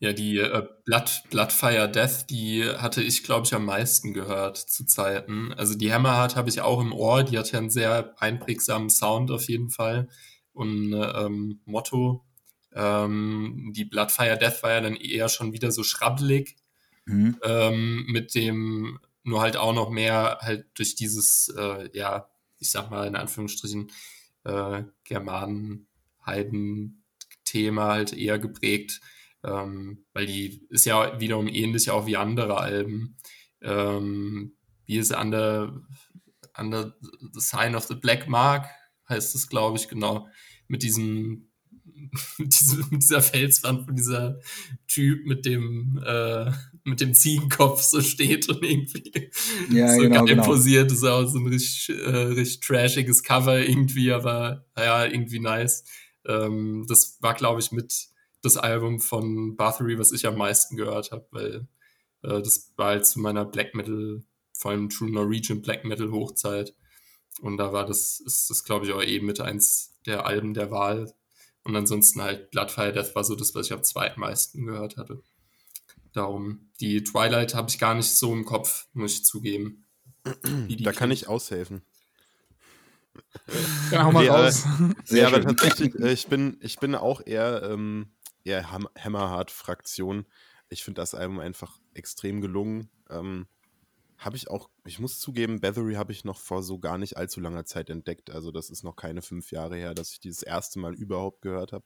[0.00, 4.86] ja, die äh, Blood, Bloodfire Death, die hatte ich, glaube ich, am meisten gehört zu
[4.86, 5.52] Zeiten.
[5.54, 9.32] Also die Hammerheart habe ich auch im Ohr, die hat ja einen sehr einprägsamen Sound
[9.32, 10.08] auf jeden Fall
[10.52, 12.24] und ähm, Motto.
[12.72, 16.54] Ähm, die Bloodfire Death war ja dann eher schon wieder so schrabbelig
[17.04, 17.36] mhm.
[17.42, 22.30] ähm, mit dem, nur halt auch noch mehr halt durch dieses, äh, ja,
[22.60, 23.90] ich sag mal in Anführungsstrichen,
[24.44, 29.00] äh, Germanen-Heiden-Thema halt eher geprägt
[29.44, 33.16] ähm, weil die ist ja wiederum ähnlich auch wie andere Alben.
[33.60, 35.80] Ähm, wie ist Under,
[36.56, 36.94] Under
[37.32, 38.66] the Sign of the Black Mark,
[39.08, 40.28] heißt es, glaube ich, genau.
[40.66, 41.50] Mit diesem,
[42.38, 44.40] mit, diesem, mit dieser Felswand, wo dieser
[44.86, 46.50] Typ mit dem, äh,
[46.84, 49.30] mit dem Ziegenkopf so steht und irgendwie
[49.70, 50.44] ja, so genau, geil genau.
[50.44, 50.90] posiert.
[50.90, 55.84] Das ist auch so ein richtig, äh, richtig trashiges Cover irgendwie, aber naja, irgendwie nice.
[56.26, 58.08] Ähm, das war, glaube ich, mit
[58.42, 61.68] das Album von Bathory, was ich am meisten gehört habe, weil
[62.22, 64.22] äh, das war halt zu meiner Black Metal,
[64.52, 66.74] vor allem True Norwegian Black Metal Hochzeit.
[67.40, 70.70] Und da war das, ist das, glaube ich, auch eben mit eins der Alben der
[70.70, 71.12] Wahl.
[71.62, 75.22] Und ansonsten halt Bloodfire Death war so das, was ich am zweitmeisten gehört hatte.
[76.12, 79.84] Darum, die Twilight habe ich gar nicht so im Kopf, muss ich zugeben.
[80.80, 81.82] Da kann ich aushelfen.
[83.90, 84.64] Ja, hau mal Nee, raus.
[85.04, 88.08] Sehr ja, aber tatsächlich, äh, ich bin, ich bin auch eher, ähm,
[88.48, 90.26] eher Ham Hammerhard-Fraktion.
[90.68, 92.90] Ich finde das Album einfach extrem gelungen.
[93.10, 93.46] Ähm,
[94.18, 97.40] habe ich auch, ich muss zugeben, Bathory habe ich noch vor so gar nicht allzu
[97.40, 98.30] langer Zeit entdeckt.
[98.30, 101.72] Also das ist noch keine fünf Jahre her, dass ich dieses erste Mal überhaupt gehört
[101.72, 101.84] habe.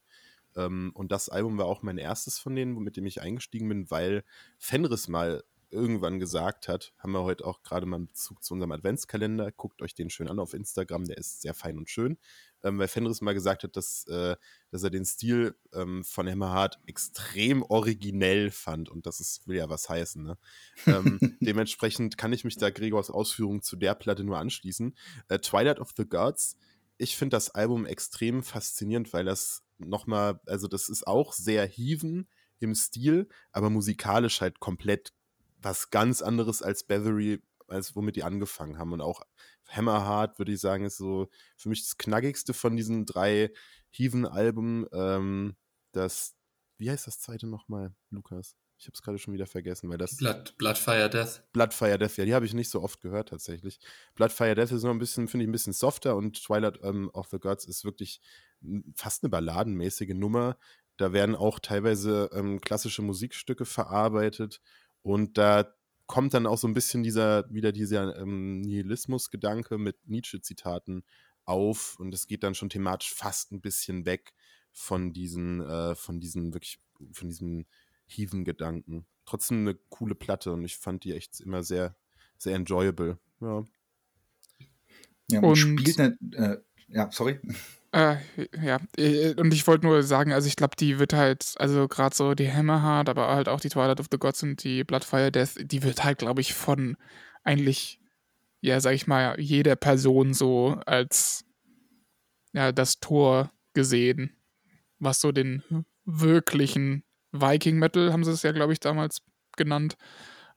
[0.57, 3.91] Ähm, und das Album war auch mein erstes von denen, mit dem ich eingestiegen bin,
[3.91, 4.25] weil
[4.59, 8.73] Fenris mal irgendwann gesagt hat, haben wir heute auch gerade mal einen Bezug zu unserem
[8.73, 12.19] Adventskalender, guckt euch den schön an auf Instagram, der ist sehr fein und schön,
[12.63, 14.37] ähm, weil Fenris mal gesagt hat, dass, äh,
[14.71, 19.69] dass er den Stil ähm, von Hammerhard extrem originell fand und das ist, will ja
[19.69, 20.23] was heißen.
[20.23, 20.39] Ne?
[20.87, 24.97] ähm, dementsprechend kann ich mich da Gregors Ausführungen zu der Platte nur anschließen.
[25.29, 26.57] Äh, Twilight of the Gods,
[26.99, 32.29] ich finde das Album extrem faszinierend, weil das nochmal, also das ist auch sehr Heaven
[32.61, 35.13] im Stil, aber musikalisch halt komplett
[35.63, 38.93] was ganz anderes als Bathory, als womit die angefangen haben.
[38.93, 39.23] Und auch
[39.69, 43.53] Hammerheart, würde ich sagen, ist so für mich das knackigste von diesen drei
[43.91, 44.87] Heaven-Alben.
[44.93, 45.57] Ähm,
[45.93, 46.35] das,
[46.79, 48.57] wie heißt das zweite nochmal, Lukas?
[48.79, 51.45] Ich habe es gerade schon wieder vergessen, weil das Blood, Bloodfire Death.
[51.53, 53.79] Bloodfire Death, ja, die habe ich nicht so oft gehört tatsächlich.
[54.17, 57.29] Bloodfire Death ist noch ein bisschen, finde ich, ein bisschen softer und Twilight ähm, of
[57.31, 58.21] the Gods ist wirklich
[58.97, 60.59] fast eine balladenmäßige Nummer.
[60.97, 64.61] Da werden auch teilweise ähm, klassische Musikstücke verarbeitet
[65.03, 65.75] und da
[66.07, 71.05] kommt dann auch so ein bisschen dieser, wieder dieser ähm, Nihilismus-Gedanke mit Nietzsche-Zitaten
[71.45, 74.33] auf und es geht dann schon thematisch fast ein bisschen weg
[74.73, 76.81] von diesen, äh, von diesen wirklich,
[77.13, 77.67] von diesem
[78.07, 79.07] Heathen-Gedanken.
[79.25, 81.97] Trotzdem eine coole Platte und ich fand die echt immer sehr,
[82.37, 83.19] sehr enjoyable.
[83.41, 83.65] Ja.
[85.31, 87.41] Ja, und, Und- spielt eine, äh, ja, sorry.
[87.93, 88.17] Äh,
[88.63, 92.17] ja, äh, und ich wollte nur sagen, also ich glaube, die wird halt, also gerade
[92.17, 95.57] so die Hammerheart, aber halt auch die Twilight of the Gods und die Bloodfire Death,
[95.61, 96.97] die wird halt, glaube ich, von
[97.45, 98.01] eigentlich,
[98.63, 101.45] ja, sag ich mal, jeder Person so als,
[102.55, 104.37] ja, das Tor gesehen,
[104.99, 105.63] was so den
[106.07, 109.21] wirklichen Viking Metal, haben sie es ja, glaube ich, damals
[109.57, 109.97] genannt,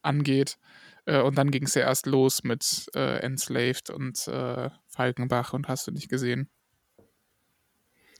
[0.00, 0.56] angeht.
[1.04, 5.68] Äh, und dann ging es ja erst los mit äh, Enslaved und äh, Falkenbach und
[5.68, 6.48] hast du nicht gesehen.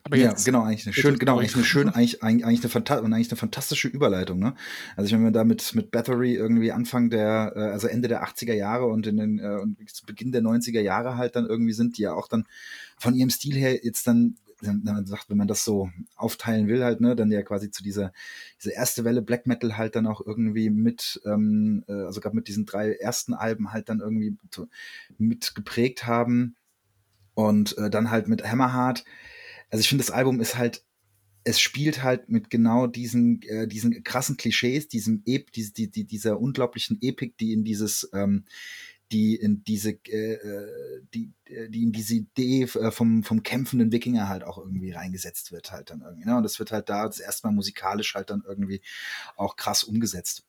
[0.07, 3.29] Aber Ja, genau, eigentlich eine schön, genau, eigentlich eine schön, eigentlich, eigentlich, eine, fanta eigentlich
[3.29, 4.55] eine fantastische Überleitung, ne?
[4.95, 8.55] Also wenn wir da mit, mit Bathory irgendwie Anfang der, äh, also Ende der 80er
[8.55, 11.99] Jahre und in den, äh, und zu Beginn der 90er Jahre halt dann irgendwie sind,
[11.99, 12.47] die ja auch dann
[12.97, 16.83] von ihrem Stil her jetzt dann wenn man sagt, wenn man das so aufteilen will,
[16.83, 18.13] halt, ne, dann ja quasi zu dieser,
[18.59, 22.49] diese erste Welle Black Metal halt dann auch irgendwie mit, ähm, äh, also gerade mit
[22.49, 24.37] diesen drei ersten Alben halt dann irgendwie
[25.19, 26.57] mit geprägt haben.
[27.35, 29.05] Und äh, dann halt mit Hammerheart.
[29.71, 30.83] Also ich finde, das Album ist halt
[31.47, 36.05] es spielt halt mit genau diesen, äh, diesen krassen Klischees, diesem Ep, die, die, die,
[36.05, 38.47] dieser unglaublichen Epik, die in dieses, ähm,
[39.13, 43.93] die in diese, äh, äh die, äh, die in diese Idee äh, vom, vom kämpfenden
[43.93, 46.25] Wikinger halt auch irgendwie reingesetzt wird halt dann irgendwie.
[46.25, 46.37] Ne?
[46.37, 48.81] Und das wird halt da das erstmal musikalisch halt dann irgendwie
[49.37, 50.45] auch krass umgesetzt.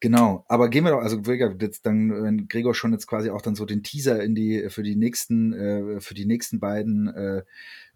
[0.00, 1.20] Genau, aber gehen wir doch, also
[1.60, 4.82] jetzt dann, wenn Gregor schon jetzt quasi auch dann so den Teaser in die für
[4.82, 7.42] die nächsten, äh, für die nächsten beiden äh,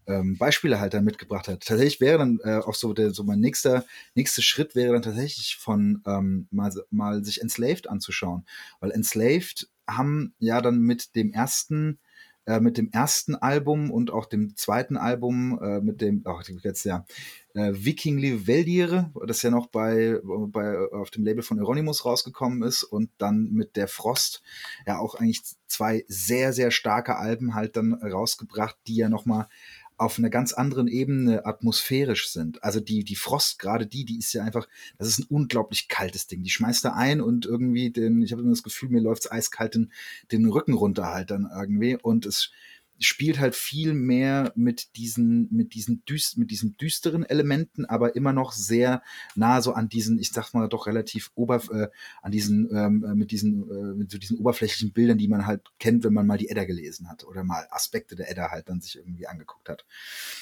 [0.06, 1.60] ähm, Beispiele halt dann mitgebracht hat.
[1.66, 5.56] Tatsächlich wäre dann äh, auch so der so mein nächster nächster Schritt wäre dann tatsächlich
[5.56, 8.44] von ähm, mal mal sich Enslaved anzuschauen,
[8.80, 11.98] weil Enslaved haben ja dann mit dem ersten
[12.46, 16.84] äh, mit dem ersten Album und auch dem zweiten Album äh, mit dem ach jetzt
[16.84, 17.06] ja
[17.54, 22.82] äh, Vikingli Veldire, das ja noch bei, bei auf dem Label von Euronymous rausgekommen ist
[22.82, 24.42] und dann mit der Frost
[24.86, 29.48] ja auch eigentlich zwei sehr sehr starke Alben halt dann rausgebracht, die ja noch mal
[29.96, 32.62] auf einer ganz anderen Ebene atmosphärisch sind.
[32.64, 36.26] Also die, die Frost, gerade die, die ist ja einfach, das ist ein unglaublich kaltes
[36.26, 36.42] Ding.
[36.42, 39.74] Die schmeißt da ein und irgendwie den, ich habe immer das Gefühl, mir läuft's eiskalt
[39.74, 39.92] den,
[40.32, 42.50] den Rücken runter halt dann irgendwie und es
[42.98, 48.32] spielt halt viel mehr mit diesen, mit diesen, düst, mit diesen düsteren Elementen, aber immer
[48.32, 49.02] noch sehr
[49.34, 51.88] nah so an diesen, ich sag mal doch relativ ober, äh,
[52.22, 55.62] an diesen, ähm, äh, mit diesen, äh, mit so diesen oberflächlichen Bildern, die man halt
[55.78, 58.80] kennt, wenn man mal die Edda gelesen hat oder mal Aspekte der Edda halt dann
[58.80, 59.84] sich irgendwie angeguckt hat.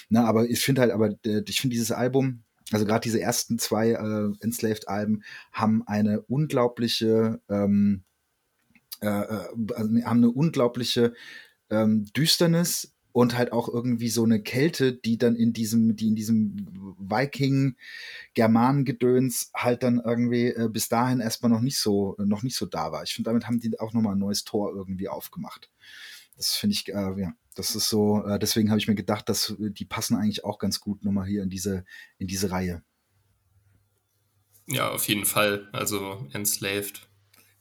[0.08, 3.58] Na, aber ich finde halt, aber äh, ich finde dieses Album, also gerade diese ersten
[3.58, 8.02] zwei äh, Enslaved-Alben haben eine unglaubliche, ähm,
[9.00, 11.14] äh, äh also haben eine unglaubliche
[11.72, 16.14] ähm, Düsternis und halt auch irgendwie so eine Kälte, die dann in diesem, die in
[16.14, 22.56] diesem Viking-Germanen-Gedöns halt dann irgendwie äh, bis dahin erstmal noch nicht so, äh, noch nicht
[22.56, 23.02] so da war.
[23.02, 25.70] Ich finde, damit haben die auch nochmal ein neues Tor irgendwie aufgemacht.
[26.36, 29.50] Das finde ich, äh, ja, das ist so, äh, deswegen habe ich mir gedacht, dass
[29.50, 31.84] äh, die passen eigentlich auch ganz gut nochmal hier in diese,
[32.18, 32.82] in diese Reihe.
[34.66, 35.68] Ja, auf jeden Fall.
[35.72, 37.06] Also Enslaved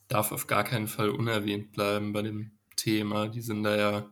[0.08, 3.28] darf auf gar keinen Fall unerwähnt bleiben bei dem Thema.
[3.28, 4.12] Die sind da ja,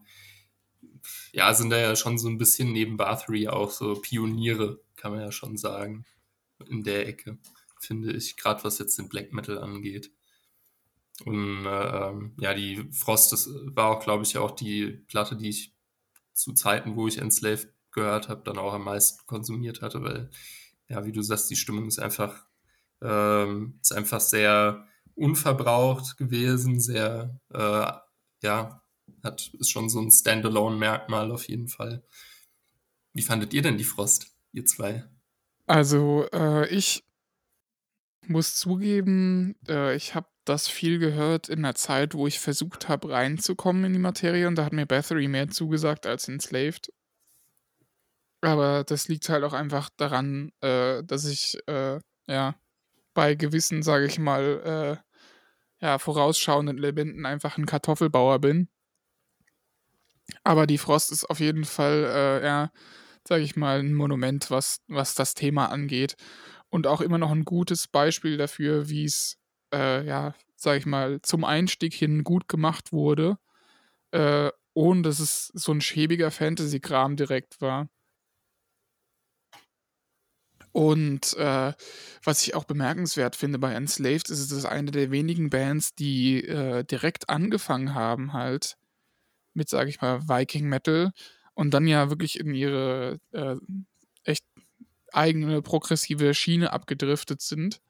[1.31, 5.21] ja, sind da ja schon so ein bisschen neben Bathory auch so Pioniere, kann man
[5.21, 6.05] ja schon sagen,
[6.67, 7.37] in der Ecke,
[7.79, 10.11] finde ich, gerade was jetzt den Black Metal angeht.
[11.25, 15.73] Und äh, ja, die Frost, das war auch, glaube ich, auch die Platte, die ich
[16.33, 20.29] zu Zeiten, wo ich Enslaved gehört habe, dann auch am meisten konsumiert hatte, weil,
[20.87, 22.45] ja, wie du sagst, die Stimmung ist einfach,
[23.01, 27.91] ähm, ist einfach sehr unverbraucht gewesen, sehr äh,
[28.41, 28.83] ja,
[29.23, 32.03] hat, ist schon so ein Standalone-Merkmal auf jeden Fall.
[33.13, 35.03] Wie fandet ihr denn die Frost, ihr zwei?
[35.65, 37.03] Also, äh, ich
[38.27, 43.11] muss zugeben, äh, ich habe das viel gehört in der Zeit, wo ich versucht habe,
[43.11, 46.91] reinzukommen in die Materie und da hat mir Bathory mehr zugesagt als Enslaved.
[48.41, 52.55] Aber das liegt halt auch einfach daran, äh, dass ich, äh, ja,
[53.13, 55.08] bei gewissen, sage ich mal, äh,
[55.81, 58.69] ja, vorausschauenden Elementen einfach ein Kartoffelbauer bin.
[60.43, 62.71] Aber die Frost ist auf jeden Fall, äh, ja,
[63.27, 66.15] sage ich mal, ein Monument, was, was das Thema angeht.
[66.69, 69.37] Und auch immer noch ein gutes Beispiel dafür, wie es,
[69.73, 73.37] äh, ja, sage ich mal, zum Einstieg hin gut gemacht wurde,
[74.11, 77.89] äh, ohne dass es so ein schäbiger Fantasy-Kram direkt war.
[80.79, 81.73] Und äh,
[82.23, 86.41] was ich auch bemerkenswert finde bei Enslaved, ist es ist eine der wenigen Bands, die
[86.45, 88.77] äh, direkt angefangen haben, halt
[89.53, 91.11] mit, sage ich mal, Viking Metal
[91.53, 93.57] und dann ja wirklich in ihre äh,
[94.23, 94.45] echt
[95.11, 97.81] eigene progressive Schiene abgedriftet sind.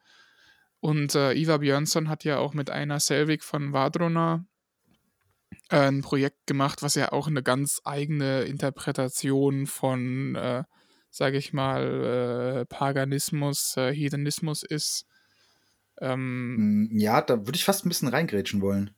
[0.79, 4.47] Und äh, Iva Björnsson hat ja auch mit einer Selvig von Vadrona
[5.69, 10.63] äh, ein Projekt gemacht, was ja auch eine ganz eigene Interpretation von äh,
[11.09, 15.05] sage ich mal, äh, Paganismus, äh, Hedonismus ist.
[16.01, 18.91] Ähm, hm, ja, da würde ich fast ein bisschen reingrätschen wollen.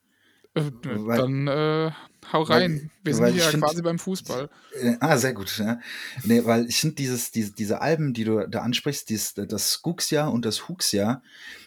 [0.54, 1.92] Äh, weil, dann äh,
[2.34, 2.92] hau rein.
[3.04, 4.50] Weil, Wir sind ja find, quasi beim Fußball.
[4.82, 5.58] Äh, ah, sehr gut.
[5.58, 5.80] Ja.
[6.24, 10.32] Nee, weil ich finde dieses, diese, diese Alben, die du da ansprichst, dieses, das Skooksjahr
[10.32, 11.24] und das Huxjahr,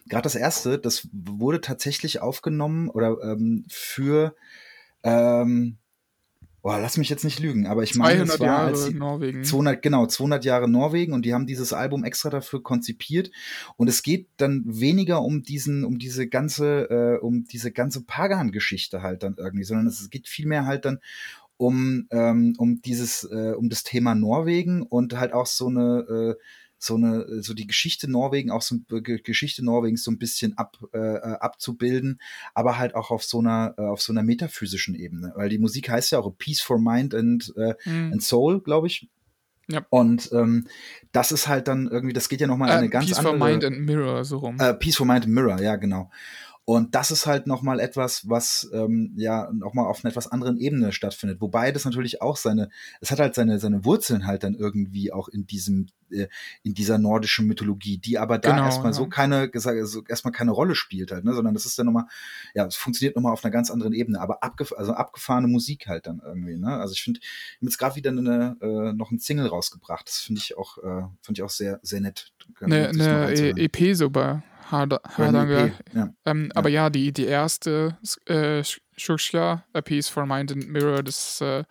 [0.06, 4.36] gerade das erste, das wurde tatsächlich aufgenommen oder ähm, für
[5.02, 5.78] ähm,
[6.64, 9.44] Boah, lass mich jetzt nicht lügen, aber ich meine, es war Jahre als Norwegen.
[9.44, 13.30] 200, genau, 200 Jahre Norwegen und die haben dieses Album extra dafür konzipiert
[13.76, 19.02] und es geht dann weniger um diesen, um diese ganze, äh, um diese ganze Pagan-Geschichte
[19.02, 21.00] halt dann irgendwie, sondern es geht vielmehr halt dann
[21.58, 26.42] um, ähm, um dieses, äh, um das Thema Norwegen und halt auch so eine, äh,
[26.78, 30.98] so eine, so die Geschichte Norwegen, auch so Geschichte Norwegens so ein bisschen ab, äh,
[30.98, 32.20] äh, abzubilden,
[32.52, 35.32] aber halt auch auf so einer, äh, auf so einer metaphysischen Ebene.
[35.36, 38.12] Weil die Musik heißt ja auch Peace for Mind and, äh, mm.
[38.12, 39.08] and Soul, glaube ich.
[39.68, 39.86] Ja.
[39.88, 40.66] Und ähm,
[41.12, 43.34] das ist halt dann irgendwie, das geht ja nochmal in eine ganz Peace andere.
[43.34, 44.60] Peace for Mind and Mirror, so rum.
[44.60, 46.10] Äh, Peace for Mind and Mirror, ja, genau.
[46.66, 50.92] Und das ist halt nochmal etwas, was ähm, ja nochmal auf einer etwas anderen Ebene
[50.92, 51.42] stattfindet.
[51.42, 52.70] Wobei das natürlich auch seine,
[53.02, 56.26] es hat halt seine, seine Wurzeln halt dann irgendwie auch in diesem, äh,
[56.62, 58.92] in dieser nordischen Mythologie, die aber da genau, erstmal ja.
[58.94, 61.34] so keine, so erstmal keine Rolle spielt halt, ne?
[61.34, 62.06] Sondern das ist dann nochmal,
[62.54, 66.06] ja, es funktioniert nochmal auf einer ganz anderen Ebene, aber abgef also abgefahrene Musik halt
[66.06, 66.78] dann irgendwie, ne?
[66.78, 70.08] Also ich finde, ich habe jetzt gerade wieder eine, äh, noch ein Single rausgebracht.
[70.08, 72.32] Das finde ich auch, äh, finde ich auch sehr, sehr nett.
[72.60, 74.42] Eine, eine EP e sogar.
[74.78, 75.72] Hardanger.
[75.92, 76.14] Ja.
[76.24, 76.50] Ähm, ja.
[76.56, 78.62] Aber ja, die, die erste äh,
[78.96, 81.64] Shushya, A Piece for Mind and Mirror, das äh,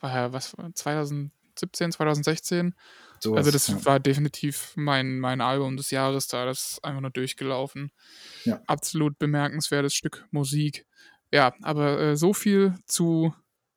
[0.00, 2.74] war ja was 2017, 2016.
[3.20, 3.84] So also das ja.
[3.84, 6.44] war definitiv mein, mein Album des Jahres da.
[6.44, 7.90] Das ist einfach nur durchgelaufen.
[8.44, 8.60] Ja.
[8.66, 10.86] Absolut bemerkenswertes Stück Musik.
[11.32, 13.34] Ja, aber äh, so viel zu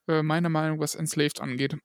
[0.08, 1.76] äh, meiner Meinung, was Enslaved angeht.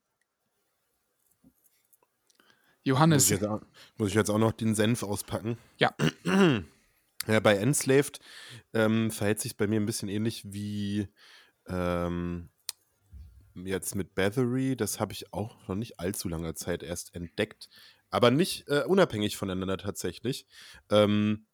[2.85, 3.25] Johannes.
[3.25, 3.61] Muss ich, jetzt auch,
[3.97, 5.59] muss ich jetzt auch noch den Senf auspacken?
[5.79, 5.95] Ja.
[7.27, 8.21] Ja, bei Enslaved
[8.73, 11.09] ähm, verhält sich bei mir ein bisschen ähnlich wie
[11.67, 12.51] ähm,
[13.55, 14.77] jetzt mit Bathory.
[14.77, 17.69] Das habe ich auch noch nicht allzu langer Zeit erst entdeckt,
[18.11, 20.47] aber nicht äh, unabhängig voneinander tatsächlich.
[20.91, 21.47] Ähm,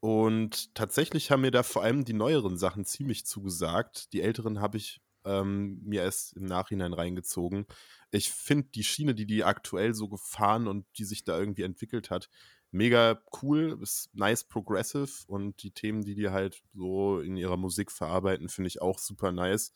[0.00, 4.12] und tatsächlich haben mir da vor allem die neueren Sachen ziemlich zugesagt.
[4.12, 7.66] Die älteren habe ich ähm, mir erst im Nachhinein reingezogen.
[8.10, 12.10] Ich finde die Schiene, die die aktuell so gefahren und die sich da irgendwie entwickelt
[12.10, 12.28] hat,
[12.72, 17.92] mega cool, ist nice progressive und die Themen, die die halt so in ihrer Musik
[17.92, 19.72] verarbeiten, finde ich auch super nice.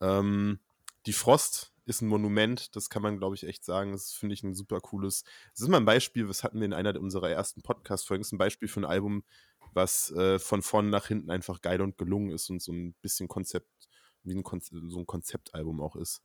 [0.00, 0.58] Ähm,
[1.06, 3.92] die Frost ist ein Monument, das kann man, glaube ich, echt sagen.
[3.92, 5.24] Das finde ich ein super cooles.
[5.52, 8.38] Das ist mal ein Beispiel, was hatten wir in einer unserer ersten Podcast-Folgen, ist ein
[8.38, 9.24] Beispiel für ein Album,
[9.72, 13.28] was äh, von vorne nach hinten einfach geil und gelungen ist und so ein bisschen
[13.28, 13.88] Konzept,
[14.22, 16.22] wie ein Konzept, so ein Konzeptalbum auch ist.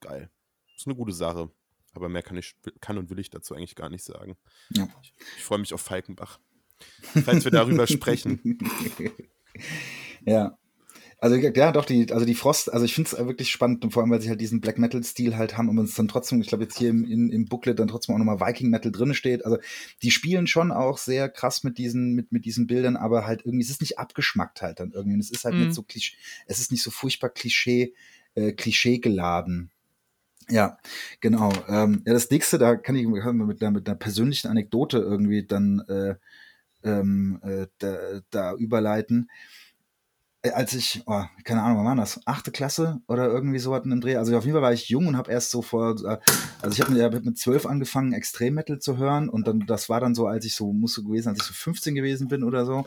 [0.00, 0.30] Geil.
[0.76, 1.50] Ist eine gute Sache.
[1.92, 4.36] Aber mehr kann, ich, kann und will ich dazu eigentlich gar nicht sagen.
[4.70, 4.88] Ja.
[5.02, 6.38] Ich, ich freue mich auf Falkenbach.
[7.24, 8.58] Falls wir darüber sprechen.
[10.24, 10.56] Ja.
[11.18, 14.10] Also ja, doch, die, also die Frost, also ich finde es wirklich spannend, vor allem,
[14.10, 16.76] weil sie halt diesen Black Metal-Stil halt haben und uns dann trotzdem, ich glaube jetzt
[16.76, 19.44] hier im, in, im Booklet dann trotzdem auch nochmal Viking Metal drin steht.
[19.44, 19.58] Also
[20.02, 23.62] die spielen schon auch sehr krass mit diesen, mit, mit diesen Bildern, aber halt irgendwie,
[23.62, 25.14] es ist nicht abgeschmackt halt dann irgendwie.
[25.14, 25.66] Und es ist halt mhm.
[25.66, 27.94] nicht so klischee, es ist nicht so furchtbar Klischee,
[28.34, 29.70] äh, Klischee geladen.
[30.48, 30.78] Ja,
[31.20, 31.52] genau.
[31.68, 35.80] Ähm, ja, das nächste, da kann ich mit einer, mit einer persönlichen Anekdote irgendwie dann
[35.88, 36.16] äh,
[36.84, 37.96] ähm, äh, da,
[38.30, 39.30] da überleiten.
[40.44, 42.20] Äh, als ich, oh, keine Ahnung, wann war das?
[42.26, 44.16] Achte Klasse oder irgendwie so hatten im Dreh.
[44.16, 46.18] Also auf jeden Fall war ich jung und habe erst so vor, äh,
[46.60, 50.00] also ich habe mit, hab mit zwölf angefangen, Extrem-Metal zu hören und dann, das war
[50.00, 52.86] dann so, als ich so, musste gewesen, als ich so 15 gewesen bin oder so.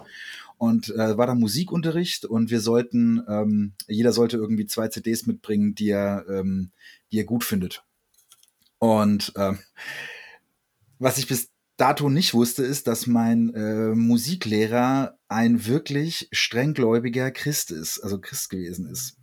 [0.58, 5.76] Und äh, war dann Musikunterricht und wir sollten, ähm, jeder sollte irgendwie zwei CDs mitbringen,
[5.76, 6.72] die er, ähm,
[7.12, 7.84] die er gut findet.
[8.80, 9.60] Und ähm,
[11.00, 17.72] was ich bis dato nicht wusste, ist, dass mein äh, Musiklehrer ein wirklich strenggläubiger Christ
[17.72, 19.18] ist, also Christ gewesen ist.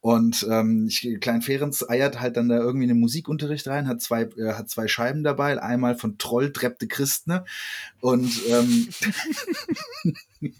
[0.00, 4.00] Und ähm, ich, Klein Ferenz eiert halt dann da irgendwie in den Musikunterricht rein, hat
[4.00, 7.44] zwei, äh, hat zwei Scheiben dabei, einmal von Troll treppte Christne
[8.00, 8.88] und ähm,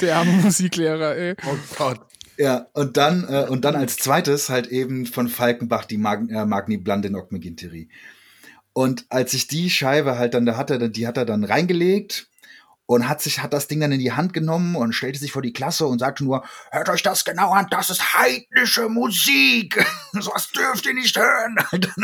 [0.00, 1.34] Der arme Musiklehrer, ey.
[1.46, 2.00] Oh Gott.
[2.36, 6.44] Ja, und dann, äh, und dann als zweites halt eben von Falkenbach die Mag äh,
[6.44, 7.88] Magni Blandenok McGintery.
[8.74, 12.28] Und als ich die Scheibe halt dann, da hat er, die hat er dann reingelegt
[12.86, 15.42] und hat sich, hat das Ding dann in die Hand genommen und stellte sich vor
[15.42, 19.76] die Klasse und sagte nur, hört euch das genau an, das ist heidnische Musik.
[20.12, 21.56] Was dürft ihr nicht hören.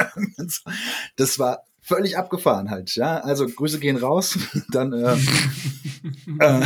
[1.16, 3.18] Das war völlig abgefahren halt, ja.
[3.18, 4.38] Also Grüße gehen raus.
[4.70, 5.16] Dann äh,
[6.38, 6.62] äh,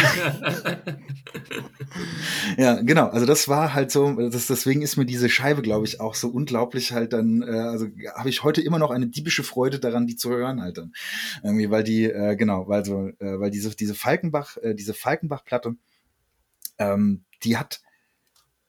[2.59, 3.07] ja, genau.
[3.09, 4.13] Also das war halt so.
[4.29, 7.43] Das, deswegen ist mir diese Scheibe, glaube ich, auch so unglaublich halt dann.
[7.43, 10.77] Äh, also habe ich heute immer noch eine diebische Freude daran, die zu hören halt
[10.77, 10.93] dann.
[11.43, 15.77] Irgendwie, weil die äh, genau, weil so, äh, weil diese diese Falkenbach, äh, diese Falkenbach-Platte,
[16.79, 17.81] ähm, die hat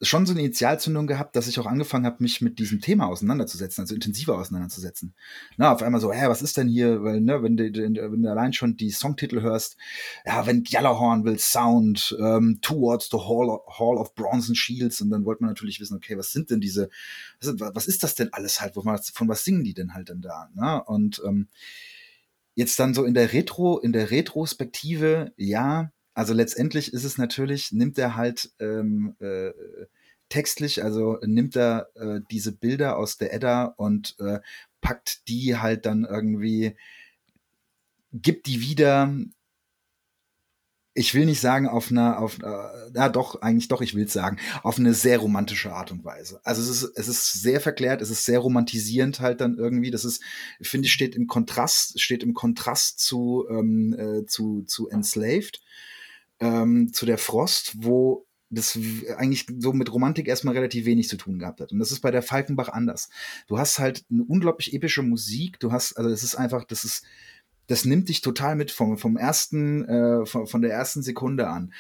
[0.06, 3.82] schon so eine Initialzündung gehabt, dass ich auch angefangen habe, mich mit diesem Thema auseinanderzusetzen,
[3.82, 5.14] also intensiver auseinanderzusetzen.
[5.58, 8.30] Na, auf einmal so, hä, was ist denn hier, weil, ne, wenn du, wenn du
[8.32, 9.78] allein schon die Songtitel hörst,
[10.26, 15.26] ja, wenn Gjallarhorn will Sound, ähm, Towards the Hall, Hall of Bronzen Shields, und dann
[15.26, 16.90] wollte man natürlich wissen, okay, was sind denn diese,
[17.42, 20.84] was ist das denn alles halt, von was singen die denn halt denn da, ne?
[20.86, 21.48] Und ähm,
[22.56, 27.72] jetzt dann so in der Retro, in der Retrospektive, ja, also letztendlich ist es natürlich,
[27.72, 29.52] nimmt er halt ähm, äh,
[30.30, 34.40] textlich, also nimmt er äh, diese Bilder aus der Edda und äh,
[34.82, 36.76] packt die halt dann irgendwie,
[38.12, 39.14] gibt die wieder
[40.98, 44.38] ich will nicht sagen auf einer, auf, äh, ja doch, eigentlich doch, ich will sagen,
[44.64, 46.40] auf eine sehr romantische Art und Weise.
[46.46, 49.92] Also es ist, es ist sehr verklärt, es ist sehr romantisierend halt dann irgendwie.
[49.92, 50.24] Das ist,
[50.62, 55.60] finde ich, steht im Kontrast, steht im Kontrast zu, ähm, äh, zu, zu Enslaved,
[56.40, 58.78] ähm, zu der Frost, wo das
[59.18, 61.72] eigentlich so mit Romantik erstmal relativ wenig zu tun gehabt hat.
[61.72, 63.10] Und das ist bei der Falkenbach anders.
[63.48, 67.04] Du hast halt eine unglaublich epische Musik, du hast, also es ist einfach, das ist,
[67.68, 71.74] das nimmt dich total mit vom, vom ersten, äh, von, von der ersten Sekunde an.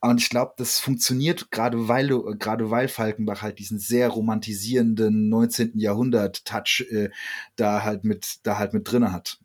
[0.00, 2.08] Und ich glaube, das funktioniert gerade weil
[2.38, 5.78] gerade weil Falkenbach halt diesen sehr romantisierenden 19.
[5.78, 7.08] Jahrhundert-Touch äh,
[7.56, 9.38] da halt mit, da halt mit drinne hat.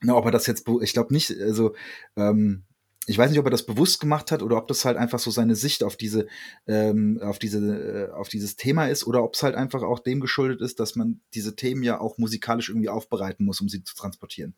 [0.00, 1.74] Na, ob er das jetzt, ich glaube nicht, also
[2.16, 2.64] ähm,
[3.08, 5.30] ich weiß nicht, ob er das bewusst gemacht hat oder ob das halt einfach so
[5.30, 6.26] seine Sicht auf diese,
[6.66, 10.20] ähm, auf diese, äh, auf dieses Thema ist oder ob es halt einfach auch dem
[10.20, 13.96] geschuldet ist, dass man diese Themen ja auch musikalisch irgendwie aufbereiten muss, um sie zu
[13.96, 14.54] transportieren.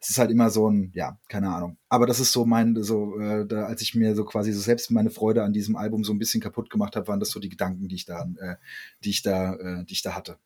[0.00, 1.76] Es ist halt immer so ein, ja, keine Ahnung.
[1.88, 4.92] Aber das ist so mein, so, äh, da, als ich mir so quasi so selbst
[4.92, 7.48] meine Freude an diesem Album so ein bisschen kaputt gemacht habe, waren das so die
[7.48, 8.54] Gedanken, die ich da, äh,
[9.02, 10.38] die ich da, äh, die ich da hatte.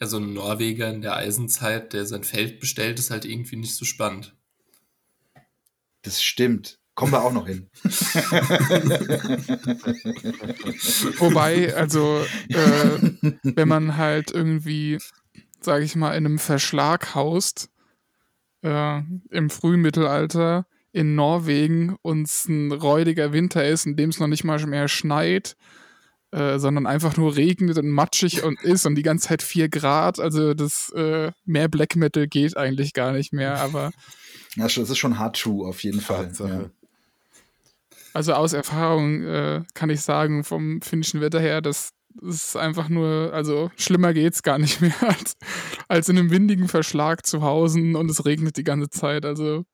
[0.00, 3.76] Ja, so ein Norweger in der Eisenzeit, der sein Feld bestellt, ist halt irgendwie nicht
[3.76, 4.34] so spannend.
[6.02, 6.78] Das stimmt.
[6.94, 7.70] Kommen wir auch noch hin.
[11.18, 14.98] Wobei, also, äh, wenn man halt irgendwie,
[15.60, 17.70] sage ich mal, in einem Verschlag haust,
[18.62, 24.26] äh, im Frühmittelalter in Norwegen und es ein räudiger Winter ist, in dem es noch
[24.26, 25.56] nicht mal mehr schneit,
[26.32, 30.20] äh, sondern einfach nur regnet und matschig und ist und die ganze Zeit 4 Grad.
[30.20, 33.90] Also das äh, mehr Black Metal geht eigentlich gar nicht mehr, aber
[34.56, 36.32] ja, das ist schon hard true, auf jeden Fall.
[36.38, 36.70] Ja.
[38.12, 41.92] Also aus Erfahrung äh, kann ich sagen, vom finnischen Wetter her, das
[42.22, 45.36] ist einfach nur, also schlimmer geht's gar nicht mehr als,
[45.86, 49.24] als in einem windigen Verschlag zu Hause und es regnet die ganze Zeit.
[49.24, 49.64] Also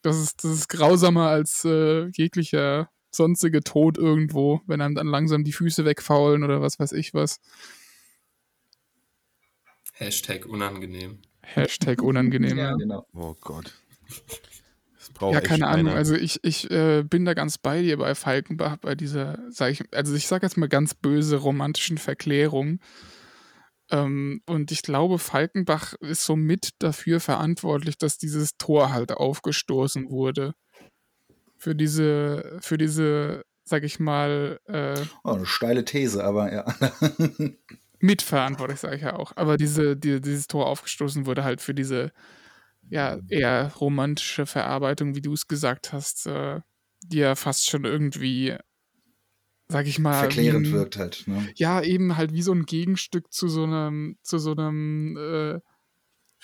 [0.00, 5.44] das ist, das ist grausamer als äh, jeglicher sonstige Tod irgendwo, wenn einem dann langsam
[5.44, 7.40] die Füße wegfaulen oder was weiß ich was.
[9.92, 11.20] Hashtag unangenehm.
[11.42, 12.56] Hashtag unangenehm.
[12.56, 13.06] ja, genau.
[13.12, 13.74] Oh Gott
[15.20, 15.94] ja, keine Ahnung.
[15.94, 19.82] Also ich, ich äh, bin da ganz bei dir bei Falkenbach, bei dieser, sag ich,
[19.92, 22.80] also ich sage jetzt mal ganz böse romantischen Verklärung.
[23.90, 30.54] Ähm, und ich glaube, Falkenbach ist somit dafür verantwortlich, dass dieses Tor halt aufgestoßen wurde.
[31.56, 34.60] Für diese, für diese, sag ich mal.
[34.66, 36.64] Äh, oh, eine steile These, aber ja.
[38.00, 39.32] mitverantwortlich, sage ich ja auch.
[39.36, 42.12] Aber diese, die, dieses Tor aufgestoßen wurde halt für diese
[42.88, 46.60] ja, eher romantische Verarbeitung, wie du es gesagt hast, äh,
[47.02, 48.56] die ja fast schon irgendwie,
[49.68, 50.20] sag ich mal.
[50.20, 51.48] Verklärend ein, wirkt halt, ne?
[51.56, 55.60] Ja, eben halt wie so ein Gegenstück zu so einem, zu so einem äh,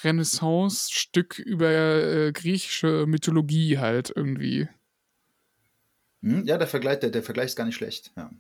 [0.02, 4.68] Renaissance-Stück über äh, griechische Mythologie halt irgendwie.
[6.22, 8.30] Hm, ja, der Vergleich, der, der Vergleich ist gar nicht schlecht, ja.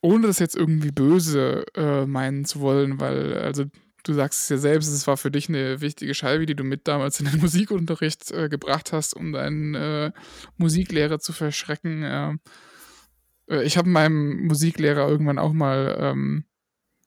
[0.00, 3.66] Ohne das jetzt irgendwie böse äh, meinen zu wollen, weil, also
[4.02, 6.88] du sagst es ja selbst, es war für dich eine wichtige Scheibe, die du mit
[6.88, 10.12] damals in den Musikunterricht äh, gebracht hast, um deinen äh,
[10.56, 12.02] Musiklehrer zu verschrecken.
[12.02, 16.44] Äh, ich habe meinem Musiklehrer irgendwann auch mal, ähm,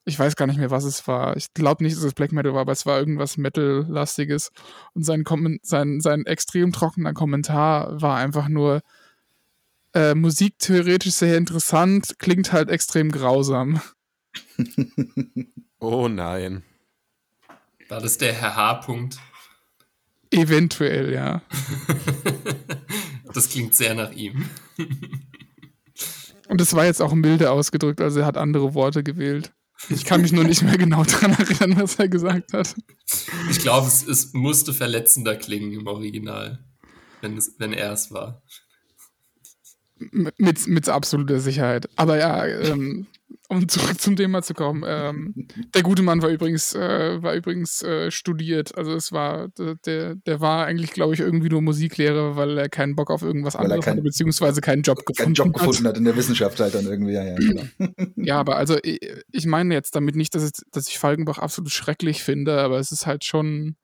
[0.05, 1.35] ich weiß gar nicht mehr, was es war.
[1.37, 4.51] Ich glaube nicht, dass es Black Metal war, aber es war irgendwas Metal-lastiges.
[4.93, 5.23] Und sein,
[5.63, 8.81] sein, sein extrem trockener Kommentar war einfach nur,
[9.95, 13.81] äh, Musik theoretisch sehr interessant, klingt halt extrem grausam.
[15.79, 16.63] oh nein.
[17.89, 18.81] War das der Herr H.
[18.81, 19.17] -Punkt?
[20.31, 21.41] Eventuell, ja.
[23.33, 24.49] das klingt sehr nach ihm.
[26.47, 29.51] Und das war jetzt auch milde ausgedrückt, also er hat andere Worte gewählt.
[29.89, 32.75] Ich kann mich nur nicht mehr genau daran erinnern, was er gesagt hat.
[33.49, 36.63] Ich glaube, es, es, musste verletzender klingen im Original,
[37.21, 38.41] wenn, es, wenn er es war.
[39.97, 41.89] Mit, mit absoluter Sicherheit.
[41.95, 43.07] Aber ja, ähm,
[43.49, 44.83] um zurück zum Thema zu kommen.
[44.85, 48.77] Ähm, der gute Mann war übrigens, äh, war übrigens äh, studiert.
[48.77, 49.49] Also es war,
[49.85, 53.55] der, der war eigentlich, glaube ich, irgendwie nur Musiklehrer, weil er keinen Bock auf irgendwas
[53.55, 55.97] weil anderes kein, hatte, beziehungsweise keinen Job gefunden keinen Job gefunden hat.
[55.97, 57.63] in der Wissenschaft halt dann irgendwie, ja, ja, genau.
[58.15, 58.99] ja, aber also ich,
[59.31, 62.91] ich meine jetzt damit nicht, dass, es, dass ich Falkenbach absolut schrecklich finde, aber es
[62.91, 63.75] ist halt schon,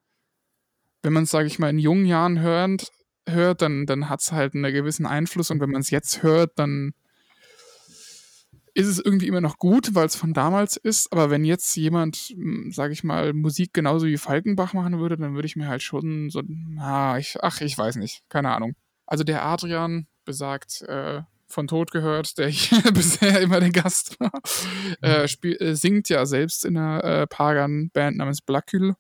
[1.04, 2.90] wenn man es, sage ich mal, in jungen Jahren hört,
[3.28, 6.52] hört dann, dann hat es halt einen gewissen Einfluss und wenn man es jetzt hört,
[6.58, 6.94] dann
[8.74, 11.12] ist es irgendwie immer noch gut, weil es von damals ist.
[11.12, 15.36] Aber wenn jetzt jemand, hm, sage ich mal, Musik genauso wie Falkenbach machen würde, dann
[15.36, 16.42] würde ich mir halt schon so,
[16.80, 18.76] ah, ich, ach, ich weiß nicht, keine Ahnung.
[19.06, 24.32] Also der Adrian besagt, äh, von Tod gehört, der hier bisher immer der Gast war.
[25.02, 28.96] Äh, spiel, äh, singt ja selbst in einer äh, Pagan-Band namens Blackül.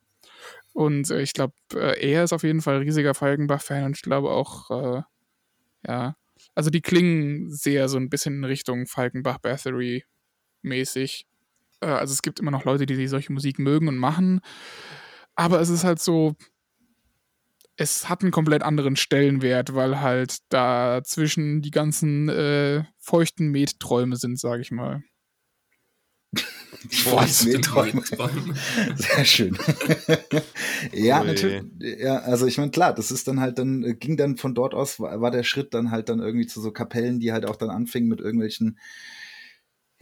[0.74, 4.01] Und äh, ich glaube, äh, er ist auf jeden Fall ein riesiger Falkenbach-Fan und ich
[4.01, 5.01] glaube auch, äh,
[5.88, 6.15] ja,
[6.56, 11.26] also die klingen sehr so ein bisschen in Richtung Falkenbach-Bathory-mäßig.
[11.82, 14.41] Äh, also es gibt immer noch Leute, die, die solche Musik mögen und machen.
[15.36, 16.36] Aber es ist halt so,
[17.78, 24.39] es hat einen komplett anderen Stellenwert, weil halt dazwischen die ganzen äh, feuchten Metträume sind,
[24.39, 25.04] sage ich mal.
[26.89, 28.03] Feuchten Metträume.
[28.95, 29.57] Sehr schön.
[30.93, 31.27] ja, Ui.
[31.27, 31.63] natürlich.
[31.99, 34.73] Ja, also ich meine, klar, das ist dann halt dann, äh, ging dann von dort
[34.73, 37.55] aus, war, war der Schritt dann halt dann irgendwie zu so Kapellen, die halt auch
[37.55, 38.79] dann anfingen mit irgendwelchen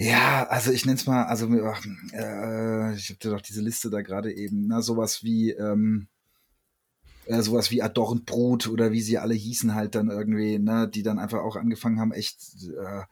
[0.01, 4.01] ja, also ich nenne es mal, also äh, ich habe dir doch diese Liste da
[4.01, 6.07] gerade eben, na, sowas wie ähm,
[7.25, 11.19] äh, sowas wie Adornbrut oder wie sie alle hießen halt dann irgendwie, ne, die dann
[11.19, 13.03] einfach auch angefangen haben, echt äh,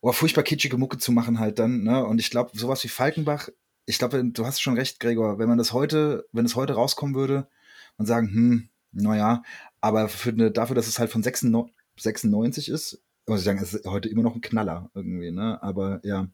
[0.00, 2.04] oh, furchtbar kitschige Mucke zu machen halt dann, ne?
[2.04, 3.48] Und ich glaube, sowas wie Falkenbach,
[3.86, 7.14] ich glaube, du hast schon recht, Gregor, wenn man das heute, wenn es heute rauskommen
[7.14, 7.48] würde,
[7.96, 9.42] und sagen, hm, naja,
[9.80, 13.86] aber für eine, dafür, dass es halt von 96 ist, muss ich sagen, es ist
[13.86, 15.62] heute immer noch ein Knaller irgendwie, ne?
[15.62, 16.28] Aber ja.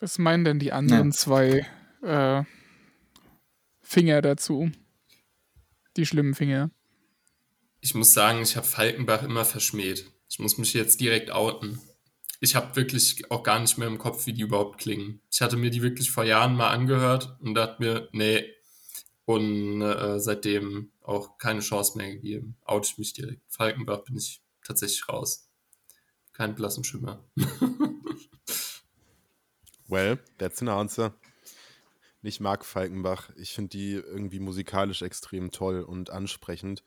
[0.00, 1.16] Was meinen denn die anderen ja.
[1.16, 1.66] zwei
[2.02, 2.44] äh,
[3.80, 4.70] Finger dazu?
[5.96, 6.70] Die schlimmen Finger.
[7.80, 10.10] Ich muss sagen, ich habe Falkenbach immer verschmäht.
[10.28, 11.80] Ich muss mich jetzt direkt outen.
[12.44, 15.22] Ich habe wirklich auch gar nicht mehr im Kopf, wie die überhaupt klingen.
[15.32, 18.44] Ich hatte mir die wirklich vor Jahren mal angehört und dachte mir, nee.
[19.24, 22.54] Und äh, seitdem auch keine Chance mehr gegeben.
[22.66, 23.40] Oute ich mich direkt.
[23.48, 25.48] Falkenbach bin ich tatsächlich raus.
[26.34, 27.24] Kein blassen Schimmer.
[29.88, 31.14] well, that's an answer.
[32.22, 33.30] Ich mag Falkenbach.
[33.36, 36.84] Ich finde die irgendwie musikalisch extrem toll und ansprechend.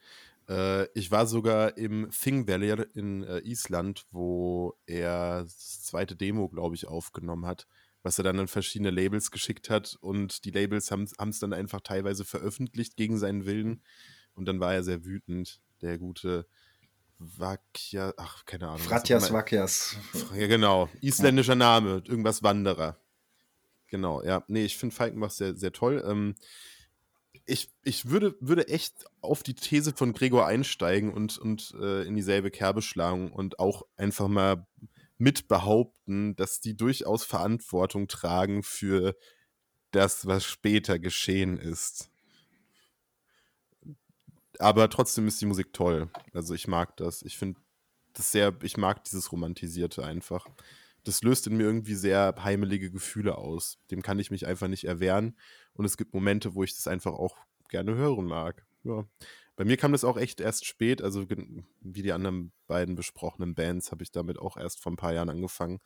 [0.49, 6.75] Äh, ich war sogar im Thingvellir in äh, Island, wo er das zweite Demo, glaube
[6.75, 7.67] ich, aufgenommen hat,
[8.03, 9.97] was er dann an verschiedene Labels geschickt hat.
[9.99, 13.81] Und die Labels haben es dann einfach teilweise veröffentlicht gegen seinen Willen.
[14.33, 16.47] Und dann war er sehr wütend, der gute
[17.19, 18.79] Vakia, ach, keine Ahnung.
[18.79, 19.97] Fratjas Vakias.
[20.35, 20.87] Ja, genau.
[21.01, 21.55] Isländischer.
[21.55, 22.99] Name, irgendwas Wanderer.
[23.87, 24.43] Genau, ja.
[24.47, 26.03] Nee, ich finde Falkenbach sehr, sehr toll.
[26.05, 26.35] Ähm,
[27.47, 32.15] ich, ich würde, würde echt auf die These von Gregor einsteigen und, und äh, in
[32.15, 34.67] dieselbe Kerbe schlagen und auch einfach mal
[35.17, 39.15] mit behaupten, dass die durchaus Verantwortung tragen für
[39.91, 42.11] das, was später geschehen ist.
[44.59, 46.09] Aber trotzdem ist die Musik toll.
[46.33, 47.21] Also ich mag das.
[47.21, 47.59] Ich finde
[48.13, 50.47] das sehr, ich mag dieses Romantisierte einfach
[51.07, 53.79] das löst in mir irgendwie sehr heimelige Gefühle aus.
[53.89, 55.37] Dem kann ich mich einfach nicht erwehren.
[55.73, 57.37] Und es gibt Momente, wo ich das einfach auch
[57.69, 58.65] gerne hören mag.
[58.83, 59.05] Ja.
[59.55, 61.25] Bei mir kam das auch echt erst spät, also
[61.81, 65.29] wie die anderen beiden besprochenen Bands habe ich damit auch erst vor ein paar Jahren
[65.29, 65.79] angefangen,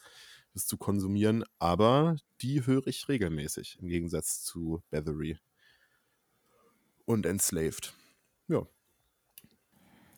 [0.53, 1.45] das zu konsumieren.
[1.57, 5.37] Aber die höre ich regelmäßig, im Gegensatz zu Bethery
[7.05, 7.93] und Enslaved.
[8.47, 8.67] Ja.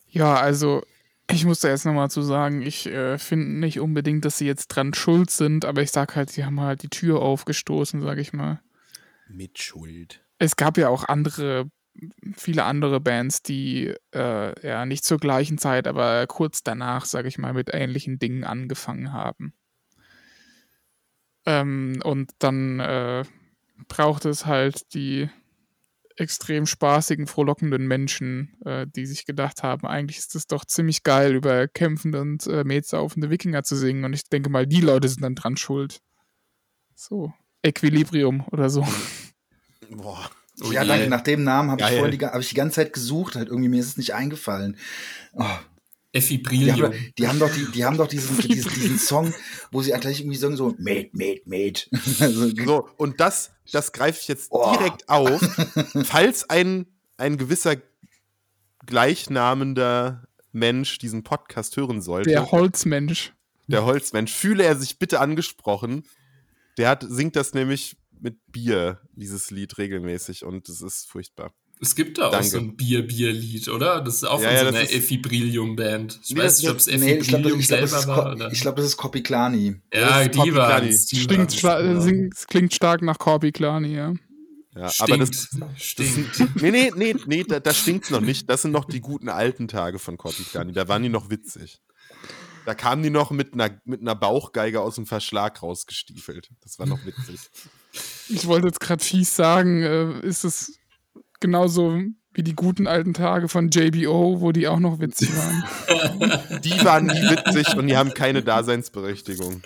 [0.10, 0.84] Ja, also
[1.30, 4.67] ich muss da jetzt nochmal zu sagen, ich äh, finde nicht unbedingt, dass sie jetzt
[4.67, 8.34] dran schuld sind, aber ich sag halt, sie haben halt die Tür aufgestoßen, sag ich
[8.34, 8.61] mal.
[9.30, 10.21] Mit Schuld.
[10.38, 11.69] Es gab ja auch andere,
[12.36, 17.38] viele andere Bands, die äh, ja nicht zur gleichen Zeit, aber kurz danach, sag ich
[17.38, 19.53] mal, mit ähnlichen Dingen angefangen haben.
[21.45, 23.24] Ähm, und dann äh,
[23.88, 25.30] braucht es halt die
[26.18, 31.36] extrem spaßigen, frohlockenden Menschen, äh, die sich gedacht haben, eigentlich ist es doch ziemlich geil,
[31.36, 34.03] über kämpfende und äh, metsaufende Wikinger zu singen.
[34.05, 35.99] Und ich denke mal, die Leute sind dann dran schuld.
[36.95, 37.34] So,
[37.64, 38.86] Equilibrium oder so.
[39.89, 40.30] Boah.
[40.61, 41.09] Oh ja, danke.
[41.09, 43.88] Nach dem Namen habe ich, hab ich die ganze Zeit gesucht, halt irgendwie mir ist
[43.88, 44.78] es nicht eingefallen.
[45.34, 45.45] Oh,
[46.14, 46.91] Effibrilium.
[46.91, 49.34] Die, die haben doch, die, die haben doch diesen, diesen, diesen Song,
[49.72, 51.89] wo sie gleich irgendwie sagen so, Mate, Mate, Mate.
[52.20, 54.76] Also, so, und das, das greife ich jetzt oh.
[54.78, 55.41] direkt auf.
[56.05, 56.86] Falls ein,
[57.18, 57.78] ein gewisser
[58.86, 62.30] gleichnamender Mensch diesen Podcast hören sollte.
[62.30, 63.34] Der Holzmensch.
[63.68, 64.32] Der Holzmensch.
[64.32, 66.03] Fühle er sich bitte angesprochen.
[66.78, 71.53] Der hat, singt das nämlich mit Bier, dieses Lied regelmäßig und es ist furchtbar.
[71.84, 72.38] Es gibt da Danke.
[72.38, 74.00] auch so ein Bier-Bier-Lied, oder?
[74.00, 76.22] Das ist auch von ja, so einer Effibrilium-Band.
[76.24, 78.32] Ich nee, weiß nicht, ob es Effibrilium nee, selber glaub, war.
[78.32, 78.52] Oder?
[78.54, 79.82] Ich glaube, das ist Kopiklani.
[79.94, 81.10] Ja, die waren es.
[81.10, 82.30] Klingt, ja.
[82.48, 84.14] klingt stark nach Kopiklani, ja.
[84.76, 85.12] Ja, stinkt.
[85.12, 86.40] aber das, stinkt.
[86.40, 88.50] Das, nee, nee, nee, nee, da, da stinkt's noch nicht.
[88.50, 90.72] Das sind noch die guten alten Tage von Kopiklani.
[90.72, 91.82] Da waren die noch witzig.
[92.66, 96.50] Da kamen die noch mit einer, mit einer Bauchgeige aus dem Verschlag rausgestiefelt.
[96.62, 97.42] Das war noch witzig.
[98.30, 100.80] Ich wollte jetzt gerade fies sagen, äh, ist es
[101.44, 102.00] genauso
[102.34, 106.62] Wie die guten alten Tage von JBO, wo die auch noch witzig waren.
[106.64, 109.62] Die waren nie witzig und die haben keine Daseinsberechtigung.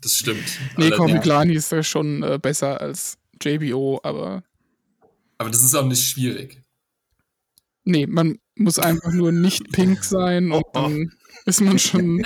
[0.00, 0.38] Das stimmt.
[0.76, 0.96] Nee, Allerdings.
[0.96, 4.44] Komiklani ist ja schon äh, besser als JBO, aber
[5.38, 6.62] Aber das ist auch nicht schwierig.
[7.84, 11.10] nee, man muss einfach nur nicht pink sein und dann
[11.46, 12.24] ist man schon,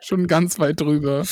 [0.00, 1.26] schon ganz weit drüber.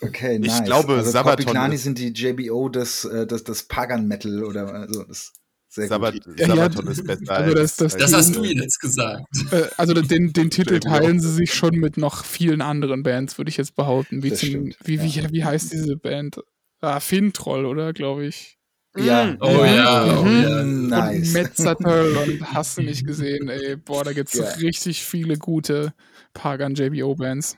[0.00, 0.64] Okay, Ich nice.
[0.64, 4.72] glaube, also Sabaton Kopiklani ist- sind die JBO des, äh, des, des Pagan Metal oder
[4.72, 5.32] also das
[5.70, 6.38] sehr Sabat, gut.
[6.38, 7.30] Sabaton ja, ist besser.
[7.32, 9.24] also das- das- Das hast du jetzt gesagt.
[9.52, 13.50] Äh, also den, den Titel teilen sie sich schon mit noch vielen anderen Bands, würde
[13.50, 14.22] ich jetzt behaupten.
[14.22, 16.40] Wie, zum, wie, wie, wie heißt diese Band?
[16.80, 18.56] Ah, Fintroll, oder, glaube ich.
[18.96, 19.36] Ja.
[19.40, 20.42] Oh ja, oh Mhm.
[20.42, 20.60] ja.
[20.60, 21.32] Und Nice.
[21.32, 23.76] Metzatel und hast du nicht gesehen, ey.
[23.76, 24.44] Boah, da gibt's Ja.
[24.54, 25.92] richtig viele gute
[26.32, 27.56] Pagan JBO Bands.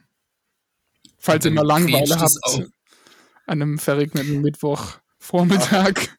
[1.20, 5.94] Falls ihr mal Langeweile habt, an einem verregneten Mittwochvormittag.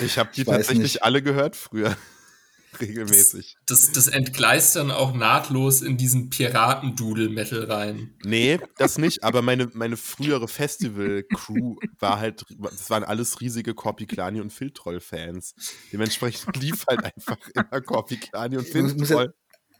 [0.00, 1.02] Ich habe die Ich tatsächlich nicht.
[1.02, 1.94] alle gehört früher.
[2.80, 3.56] Regelmäßig.
[3.66, 8.14] Das, das entgleist dann auch nahtlos in diesen Piratendudel-Metal rein.
[8.24, 14.40] Nee, das nicht, aber meine, meine frühere Festival-Crew war halt, das waren alles riesige Korpiklani
[14.40, 15.54] und Filtroll-Fans.
[15.92, 19.34] Dementsprechend lief halt einfach immer Korpiklani und muss- muss ja- Filtroll.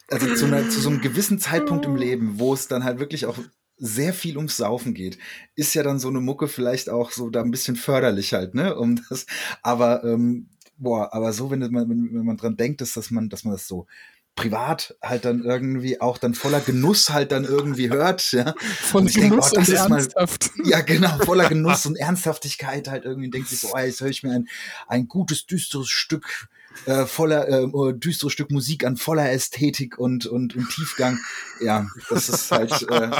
[0.08, 3.24] also zu, einer, zu so einem gewissen Zeitpunkt im Leben, wo es dann halt wirklich
[3.24, 3.38] auch
[3.84, 5.18] sehr viel ums Saufen geht,
[5.56, 8.76] ist ja dann so eine Mucke vielleicht auch so da ein bisschen förderlich halt, ne?
[8.76, 9.26] Um das,
[9.62, 13.44] aber ähm, boah, aber so, wenn man, wenn, man dran denkt, dass, dass man, dass
[13.44, 13.86] man das so
[14.34, 18.54] privat halt dann irgendwie auch dann voller Genuss halt dann irgendwie hört, ja.
[18.60, 20.50] Von denk, Genuss oh, das und ist mal- ernsthaft.
[20.64, 24.22] Ja, genau, voller Genuss und Ernsthaftigkeit halt irgendwie denkt sich so, oh, jetzt höre ich
[24.22, 24.48] mir ein,
[24.86, 26.48] ein gutes, düsteres Stück,
[26.86, 31.18] äh, voller, äh, düsteres Stück Musik an, voller Ästhetik und, und, und Tiefgang.
[31.60, 33.10] Ja, das ist halt, äh,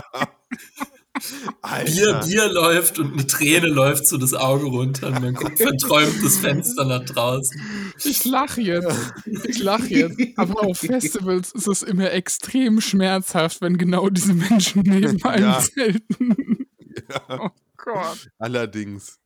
[1.61, 2.21] Alter.
[2.27, 6.39] Bier läuft und eine Träne läuft so das Auge runter und man guckt verträumt das
[6.39, 7.61] Fenster nach draußen.
[8.05, 9.13] Ich lache jetzt.
[9.45, 10.19] Ich lache jetzt.
[10.37, 15.61] Aber auf Festivals ist es immer extrem schmerzhaft, wenn genau diese Menschen neben einem Ja.
[15.61, 16.67] zelten.
[17.09, 18.29] Ja, Oh Gott.
[18.39, 19.19] allerdings.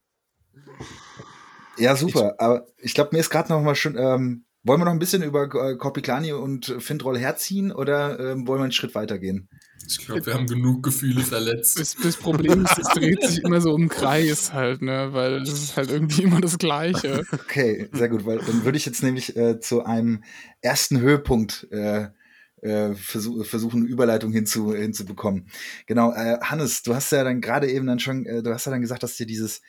[1.79, 2.35] ja, super.
[2.39, 5.23] Aber ich glaube, mir ist gerade noch mal schon, ähm, wollen wir noch ein bisschen
[5.23, 9.49] über äh, Korpiklani und Fintroll herziehen oder ähm, wollen wir einen Schritt weitergehen?
[9.89, 11.79] Ich glaube, wir haben genug Gefühle verletzt.
[11.79, 15.09] Das, das Problem ist, es dreht sich immer so im Kreis halt, ne?
[15.13, 17.25] Weil es ist halt irgendwie immer das Gleiche.
[17.33, 20.23] Okay, sehr gut, weil dann würde ich jetzt nämlich äh, zu einem
[20.61, 22.09] ersten Höhepunkt äh,
[22.63, 25.47] äh, versuch, versuchen, eine Überleitung hinzu, hinzubekommen.
[25.87, 28.73] Genau, äh, Hannes, du hast ja dann gerade eben dann schon, äh, du hast ja
[28.73, 29.63] dann gesagt, dass dir dieses,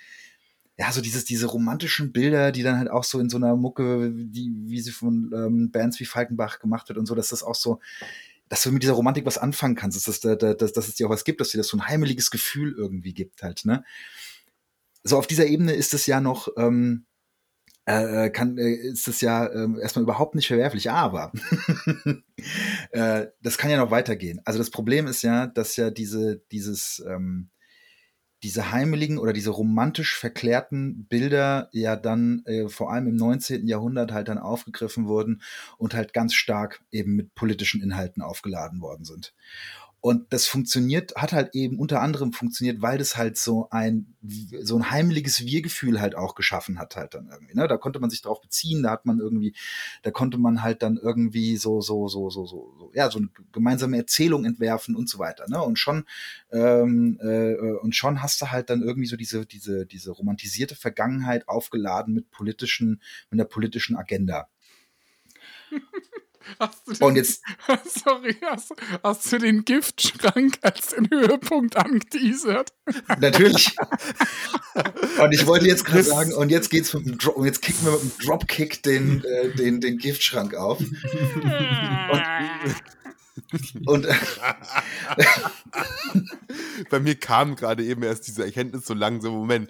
[0.78, 4.12] ja, so dieses, diese romantischen Bilder, die dann halt auch so in so einer Mucke,
[4.14, 7.56] die, wie sie von ähm, Bands wie Falkenbach gemacht wird und so, dass das auch
[7.56, 7.80] so,
[8.50, 11.08] dass du mit dieser Romantik was anfangen kannst, dass, das, dass, dass, dass es dir
[11.08, 13.84] auch was gibt, dass dir das so ein heimeliges Gefühl irgendwie gibt halt, ne?
[15.04, 17.06] So auf dieser Ebene ist es ja noch, ähm,
[17.86, 21.32] äh, kann, äh, ist es ja äh, erstmal überhaupt nicht verwerflich, aber
[22.92, 24.42] äh, das kann ja noch weitergehen.
[24.44, 27.50] Also das Problem ist ja, dass ja diese, dieses, ähm,
[28.48, 33.68] diese heimeligen oder diese romantisch verklärten Bilder ja dann äh, vor allem im 19.
[33.68, 35.42] Jahrhundert halt dann aufgegriffen wurden
[35.78, 39.34] und halt ganz stark eben mit politischen Inhalten aufgeladen worden sind.
[40.00, 44.16] Und das funktioniert, hat halt eben unter anderem funktioniert, weil das halt so ein,
[44.62, 47.68] so ein heimliches Wir-Gefühl halt auch geschaffen hat halt dann irgendwie, ne?
[47.68, 49.56] Da konnte man sich drauf beziehen, da hat man irgendwie,
[50.04, 53.30] da konnte man halt dann irgendwie so, so, so, so, so, so ja, so eine
[53.52, 55.62] gemeinsame Erzählung entwerfen und so weiter, ne?
[55.62, 56.06] Und schon,
[56.52, 61.48] ähm, äh, und schon hast du halt dann irgendwie so diese, diese, diese romantisierte Vergangenheit
[61.48, 64.48] aufgeladen mit politischen, mit einer politischen Agenda.
[66.60, 67.42] Hast du den, Und jetzt,
[68.04, 68.74] sorry, hast,
[69.04, 72.74] hast du den Giftschrank als den Höhepunkt angeteasert?
[73.20, 73.76] Natürlich.
[75.20, 77.86] und ich wollte jetzt gerade sagen, und jetzt geht's mit dem Drop, und jetzt kicken
[77.86, 80.80] wir mit dem Dropkick den, äh, den, den Giftschrank auf.
[83.86, 84.14] Und äh,
[86.90, 89.70] Bei mir kam gerade eben erst diese Erkenntnis so langsam, Moment,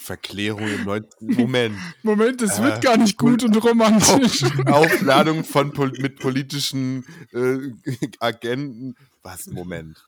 [0.00, 1.08] Verklärung im 19.
[1.36, 1.76] Moment.
[2.02, 4.42] Moment, es Äh, wird gar nicht gut und romantisch.
[4.66, 7.70] Aufladung von pol mit politischen äh,
[8.18, 8.94] Agenten.
[9.22, 9.46] Was?
[9.46, 10.02] Moment.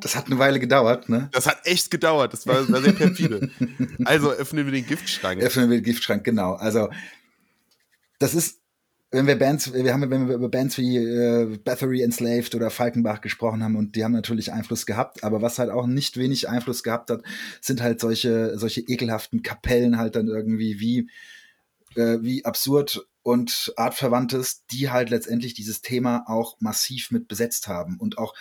[0.00, 1.28] das hat eine Weile gedauert, ne?
[1.32, 2.32] Das hat echt gedauert.
[2.32, 3.50] Das war, war sehr perfide.
[4.04, 5.42] Also öffnen wir den Giftschrank.
[5.42, 6.54] Öffnen wir den Giftschrank, genau.
[6.54, 6.88] Also,
[8.18, 8.57] das ist,
[9.10, 13.22] wenn wir Bands, wir haben, wenn wir über Bands wie äh, Bathory Enslaved oder Falkenbach
[13.22, 16.82] gesprochen haben und die haben natürlich Einfluss gehabt, aber was halt auch nicht wenig Einfluss
[16.82, 17.22] gehabt hat,
[17.60, 21.10] sind halt solche, solche ekelhaften Kapellen halt dann irgendwie wie,
[21.96, 27.96] äh, wie absurd und artverwandtes, die halt letztendlich dieses Thema auch massiv mit besetzt haben
[27.98, 28.34] und auch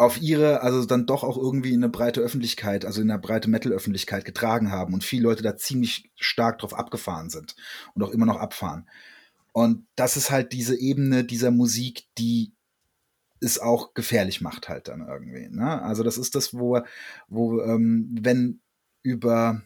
[0.00, 3.50] auf ihre, also dann doch auch irgendwie in eine breite Öffentlichkeit, also in eine breite
[3.50, 7.54] Metal-Öffentlichkeit getragen haben und viele Leute da ziemlich stark drauf abgefahren sind
[7.92, 8.88] und auch immer noch abfahren.
[9.52, 12.54] Und das ist halt diese Ebene dieser Musik, die
[13.40, 15.48] es auch gefährlich macht halt dann irgendwie.
[15.50, 15.82] Ne?
[15.82, 16.80] Also das ist das, wo,
[17.28, 18.62] wo ähm, wenn
[19.02, 19.60] über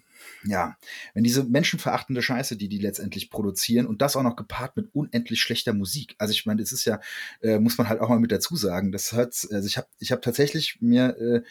[0.44, 0.76] ja,
[1.14, 5.40] wenn diese menschenverachtende Scheiße, die die letztendlich produzieren und das auch noch gepaart mit unendlich
[5.40, 6.14] schlechter Musik.
[6.18, 7.00] Also ich meine, es ist ja,
[7.40, 8.92] äh, muss man halt auch mal mit dazu sagen.
[8.92, 11.42] Das hört, also ich habe, ich habe tatsächlich mir äh,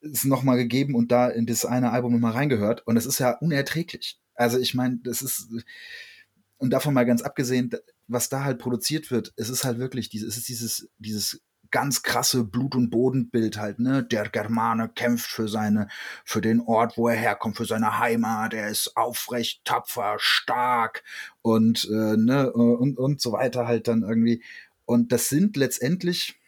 [0.00, 3.06] es noch mal gegeben und da in das eine Album noch mal reingehört und es
[3.06, 4.18] ist ja unerträglich.
[4.34, 5.48] Also ich meine, das ist
[6.58, 7.70] und davon mal ganz abgesehen,
[8.06, 11.42] was da halt produziert wird, es ist halt wirklich es ist dieses, dieses
[11.74, 14.04] ganz krasse Blut- und Bodenbild halt, ne?
[14.04, 15.88] Der Germane kämpft für seine,
[16.24, 21.02] für den Ort, wo er herkommt, für seine Heimat, er ist aufrecht, tapfer, stark
[21.42, 24.40] und, äh, ne, und, und so weiter halt dann irgendwie.
[24.84, 26.38] Und das sind letztendlich,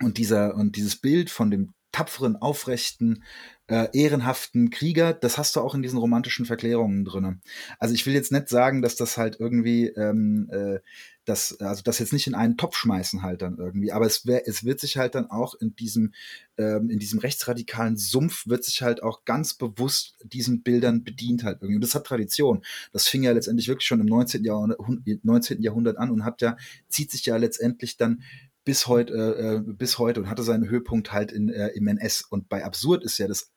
[0.00, 3.24] und dieser, und dieses Bild von dem tapferen, aufrechten,
[3.66, 7.40] äh, ehrenhaften Krieger, das hast du auch in diesen romantischen Verklärungen drinne.
[7.78, 10.80] Also ich will jetzt nicht sagen, dass das halt irgendwie, ähm, äh,
[11.24, 14.46] das, also das jetzt nicht in einen Topf schmeißen halt dann irgendwie, aber es, wär,
[14.46, 16.12] es wird sich halt dann auch in diesem,
[16.58, 21.62] ähm, in diesem rechtsradikalen Sumpf wird sich halt auch ganz bewusst diesen Bildern bedient halt
[21.62, 21.76] irgendwie.
[21.76, 22.62] Und das hat Tradition.
[22.92, 24.44] Das fing ja letztendlich wirklich schon im 19.
[24.44, 24.78] Jahrhundert,
[25.22, 25.62] 19.
[25.62, 26.58] Jahrhundert an und hat ja,
[26.88, 28.22] zieht sich ja letztendlich dann
[28.64, 32.22] bis heute, äh, äh, bis heute und hatte seinen Höhepunkt halt in, äh, im NS.
[32.22, 33.53] Und bei Absurd ist ja das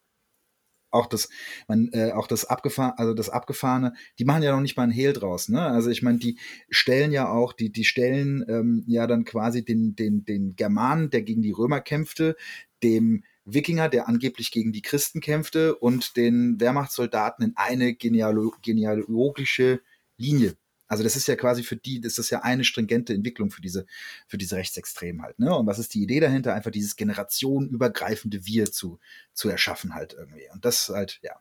[0.92, 1.30] auch das,
[1.68, 4.92] man, äh, auch das abgefahren, also das abgefahrene, die machen ja noch nicht mal ein
[4.92, 5.62] Hehl draus, ne?
[5.62, 6.38] Also ich meine, die
[6.70, 11.22] stellen ja auch, die, die stellen ähm, ja dann quasi den, den, den Germanen, der
[11.24, 12.36] gegen die Römer kämpfte,
[12.84, 19.82] dem Wikinger, der angeblich gegen die Christen kämpfte, und den Wehrmachtssoldaten in eine genealo genealogische
[20.18, 20.56] Linie
[20.88, 23.86] also das ist ja quasi für die, das ist ja eine stringente Entwicklung für diese,
[24.28, 25.40] für diese Rechtsextremen halt.
[25.40, 25.56] Ne?
[25.56, 26.54] Und was ist die Idee dahinter?
[26.54, 29.00] Einfach dieses generationenübergreifende Wir zu,
[29.34, 30.48] zu erschaffen halt irgendwie.
[30.54, 31.40] Und das halt, ja,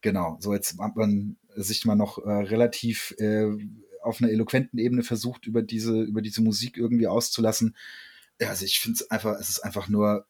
[0.00, 0.38] genau.
[0.40, 3.50] So jetzt hat man sich mal noch äh, relativ äh,
[4.02, 7.76] auf einer eloquenten Ebene versucht, über diese, über diese Musik irgendwie auszulassen.
[8.40, 10.26] Ja, also ich finde es einfach, es ist einfach nur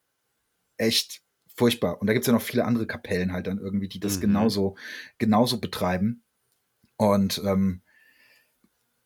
[0.77, 1.21] echt
[1.55, 2.01] furchtbar.
[2.01, 4.21] Und da gibt es ja noch viele andere Kapellen halt dann irgendwie, die das mhm.
[4.21, 4.75] genauso,
[5.17, 6.23] genauso betreiben.
[6.97, 7.81] Und ähm,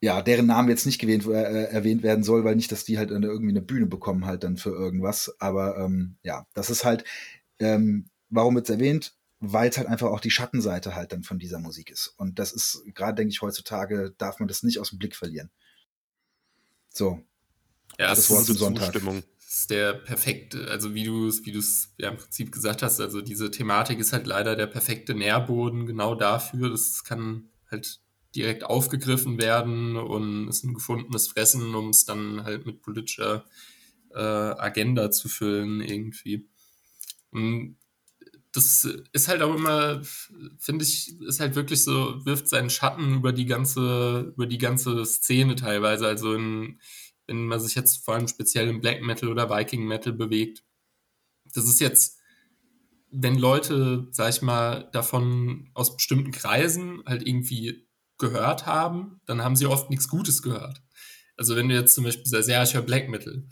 [0.03, 3.09] ja, deren Namen jetzt nicht gewähnt, äh, erwähnt werden soll, weil nicht, dass die halt
[3.09, 5.33] eine, irgendwie eine Bühne bekommen halt dann für irgendwas.
[5.39, 7.05] Aber ähm, ja, das ist halt,
[7.59, 9.15] ähm, warum wird es erwähnt?
[9.39, 12.15] Weil es halt einfach auch die Schattenseite halt dann von dieser Musik ist.
[12.17, 15.51] Und das ist, gerade denke ich, heutzutage darf man das nicht aus dem Blick verlieren.
[16.89, 17.21] So.
[17.97, 18.91] Ja, das Wort zum Sonntag.
[18.91, 19.23] Zustimmung.
[19.39, 21.57] Das ist der perfekte, also wie du es wie
[21.97, 26.13] ja im Prinzip gesagt hast, also diese Thematik ist halt leider der perfekte Nährboden genau
[26.13, 26.71] dafür.
[26.71, 28.02] Das kann halt
[28.35, 33.45] direkt aufgegriffen werden und ist ein gefundenes Fressen, um es dann halt mit politischer
[34.11, 36.47] äh, Agenda zu füllen irgendwie.
[37.31, 37.77] Und
[38.53, 40.01] das ist halt auch immer,
[40.59, 45.03] finde ich, ist halt wirklich so, wirft seinen Schatten über die ganze, über die ganze
[45.05, 46.05] Szene teilweise.
[46.07, 46.79] Also in,
[47.25, 50.63] wenn man sich jetzt vor allem speziell im Black Metal oder Viking Metal bewegt.
[51.53, 52.19] Das ist jetzt,
[53.09, 57.87] wenn Leute, sag ich mal, davon aus bestimmten Kreisen halt irgendwie
[58.17, 60.81] gehört haben, dann haben sie oft nichts Gutes gehört.
[61.35, 63.43] Also wenn du jetzt zum Beispiel sagst, ja, ich höre Black Metal,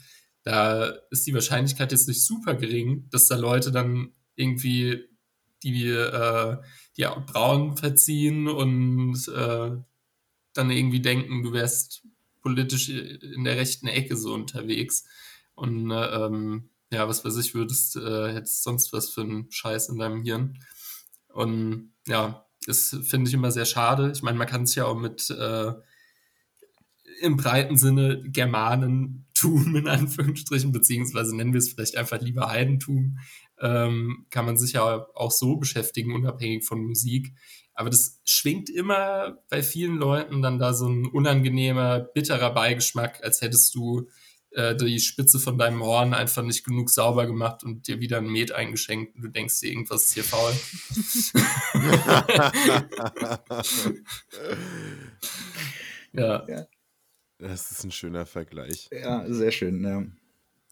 [0.43, 5.05] da ist die Wahrscheinlichkeit jetzt nicht super gering, dass da Leute dann irgendwie
[5.63, 6.57] die, äh,
[6.97, 9.71] die Brauen verziehen und äh,
[10.53, 12.03] dann irgendwie denken, du wärst
[12.41, 15.05] politisch in der rechten Ecke so unterwegs.
[15.53, 19.89] Und äh, ähm, ja, was weiß ich, würdest, äh, hättest sonst was für einen Scheiß
[19.89, 20.59] in deinem Hirn.
[21.27, 24.11] Und ja, das finde ich immer sehr schade.
[24.13, 25.73] Ich meine, man kann es ja auch mit äh,
[27.21, 33.19] im breiten Sinne Germanentum in Anführungsstrichen, beziehungsweise nennen wir es vielleicht einfach lieber Heidentum,
[33.59, 37.33] ähm, kann man sich ja auch so beschäftigen, unabhängig von Musik.
[37.73, 43.41] Aber das schwingt immer bei vielen Leuten dann da so ein unangenehmer, bitterer Beigeschmack, als
[43.41, 44.09] hättest du
[44.51, 48.29] äh, die Spitze von deinem Horn einfach nicht genug sauber gemacht und dir wieder ein
[48.29, 50.53] Met eingeschenkt und du denkst dir, irgendwas ist hier faul.
[56.13, 56.45] ja.
[56.47, 56.67] ja.
[57.37, 58.89] Das ist ein schöner Vergleich.
[58.91, 59.83] Ja, sehr schön.
[59.83, 60.03] Ja.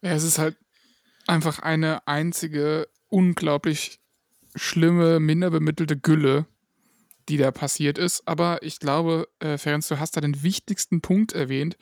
[0.02, 0.58] ja, es ist halt
[1.26, 4.00] einfach eine einzige unglaublich
[4.56, 6.46] schlimme, minder bemittelte Gülle,
[7.30, 8.28] die da passiert ist.
[8.28, 11.78] Aber ich glaube, äh, Ferenc, du hast da den wichtigsten Punkt erwähnt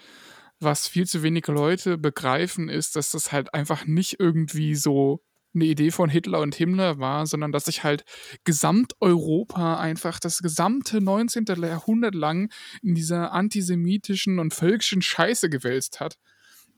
[0.60, 5.22] was viel zu wenige Leute begreifen, ist, dass das halt einfach nicht irgendwie so
[5.54, 8.04] eine Idee von Hitler und Himmler war, sondern dass sich halt
[8.44, 11.46] Gesamteuropa einfach das gesamte 19.
[11.62, 12.52] Jahrhundert lang
[12.82, 16.18] in dieser antisemitischen und völkischen Scheiße gewälzt hat.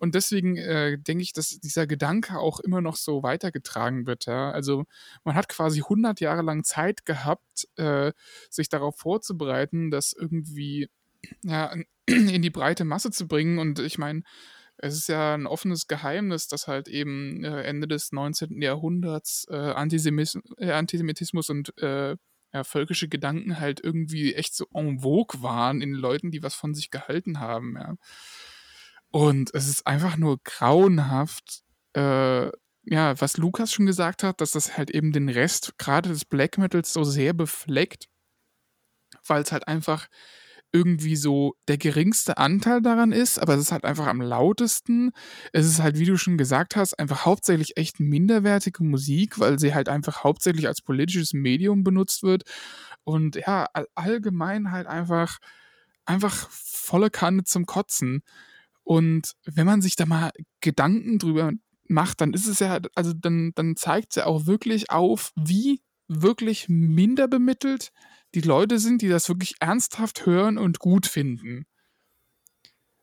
[0.01, 4.27] und deswegen äh, denke ich, dass dieser Gedanke auch immer noch so weitergetragen wird.
[4.27, 4.51] Ja?
[4.51, 4.85] Also
[5.25, 8.13] man hat quasi 100 Jahre lang Zeit gehabt, äh,
[8.49, 10.87] sich darauf vorzubereiten, das irgendwie
[11.43, 11.75] ja,
[12.33, 13.59] in die breite Masse zu bringen.
[13.59, 14.23] Und ich meine,
[14.77, 18.61] es ist ja ein offenes Geheimnis, dass halt eben äh, Ende des 19.
[18.61, 22.15] Jahrhunderts äh, Antisemis äh, Antisemitismus und äh,
[22.53, 26.73] ja, völkische Gedanken halt irgendwie echt so en vogue waren in Leuten, die was von
[26.73, 27.75] sich gehalten haben.
[27.77, 27.95] Ja.
[29.11, 32.49] Und es ist einfach nur grauenhaft, äh,
[32.85, 36.57] ja, was Lukas schon gesagt hat, dass das halt eben den Rest gerade des Black
[36.57, 38.07] Metals so sehr befleckt,
[39.27, 40.07] weil es halt einfach
[40.71, 45.11] irgendwie so der geringste Anteil daran ist, aber es ist halt einfach am lautesten.
[45.51, 49.73] Es ist halt, wie du schon gesagt hast, einfach hauptsächlich echt minderwertige Musik, weil sie
[49.73, 52.43] halt einfach hauptsächlich als politisches Medium benutzt wird
[53.03, 55.39] und ja, allgemein halt einfach
[56.05, 58.23] einfach volle Kanne zum Kotzen.
[58.83, 61.51] Und wenn man sich da mal Gedanken drüber
[61.87, 65.81] macht, dann ist es ja, also dann, dann zeigt es ja auch wirklich auf, wie
[66.07, 67.91] wirklich minder bemittelt
[68.35, 71.65] die Leute sind, die das wirklich ernsthaft hören und gut finden.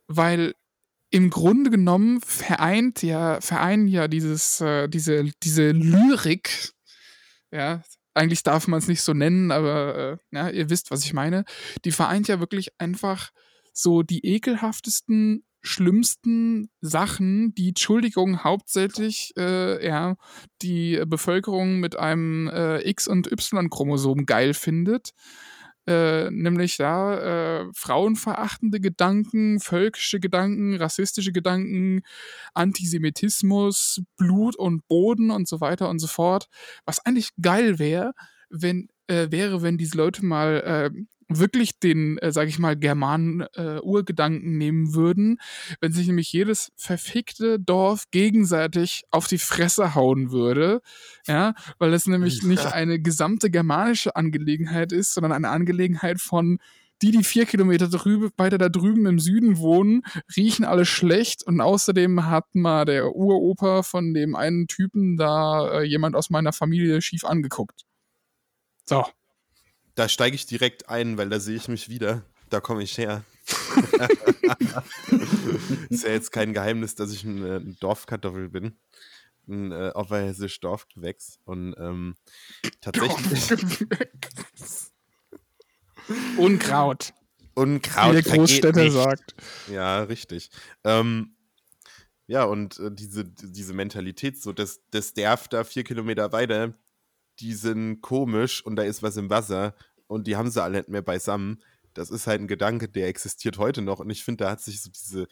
[0.07, 0.55] Weil
[1.11, 6.73] im Grunde genommen vereint ja, vereinen ja dieses, äh, diese, diese Lyrik,
[7.51, 7.83] ja,
[8.15, 11.45] eigentlich darf man es nicht so nennen, aber äh, ja, ihr wisst, was ich meine,
[11.85, 13.31] die vereint ja wirklich einfach
[13.73, 20.17] so die ekelhaftesten schlimmsten Sachen, die Entschuldigung hauptsächlich äh, ja,
[20.63, 25.11] die Bevölkerung mit einem äh, X- und Y-Chromosom geil findet.
[25.89, 32.03] Äh, nämlich ja, äh, frauenverachtende Gedanken, völkische Gedanken, rassistische Gedanken,
[32.55, 36.49] Antisemitismus, Blut und Boden und so weiter und so fort.
[36.87, 38.15] Was eigentlich geil wäre,
[38.51, 44.55] wenn, äh, wäre, wenn diese Leute mal äh, wirklich den, äh, sage ich mal, Germanen-Urgedanken
[44.55, 45.39] äh, nehmen würden,
[45.81, 50.81] wenn sich nämlich jedes verfickte Dorf gegenseitig auf die Fresse hauen würde,
[51.27, 52.49] ja, weil es nämlich ja.
[52.49, 56.59] nicht eine gesamte germanische Angelegenheit ist, sondern eine Angelegenheit von
[57.03, 60.03] die, die vier Kilometer drüben, weiter da drüben im Süden wohnen,
[60.35, 65.83] riechen alle schlecht und außerdem hat mal der Uropa von dem einen Typen da äh,
[65.83, 67.85] jemand aus meiner Familie schief angeguckt.
[68.85, 69.05] So,
[69.97, 72.23] da steige ich direkt ein, weil da sehe ich mich wieder.
[72.51, 73.25] Da komme ich her.
[75.89, 78.79] ist ja jetzt kein Geheimnis, dass ich ein, äh, ein Dorfkartoffel bin.
[79.49, 81.39] Ein äh, oberhessisch Dorfgewächs.
[81.45, 82.15] Und ähm,
[82.81, 83.87] tatsächlich.
[86.37, 87.13] Unkraut.
[87.55, 88.15] Unkraut.
[88.15, 89.35] Wie der Großstädter sagt.
[89.71, 90.51] Ja, richtig.
[90.85, 91.37] Ähm,
[92.27, 96.75] ja, und äh, diese, diese Mentalität, so das, das Derf da vier Kilometer weiter,
[97.41, 99.75] die sind komisch und da ist was im Wasser
[100.07, 101.63] und die haben sie alle nicht mehr beisammen.
[101.95, 104.83] Das ist halt ein Gedanke, der existiert heute noch und ich finde, da hat sich
[104.83, 105.27] so diese,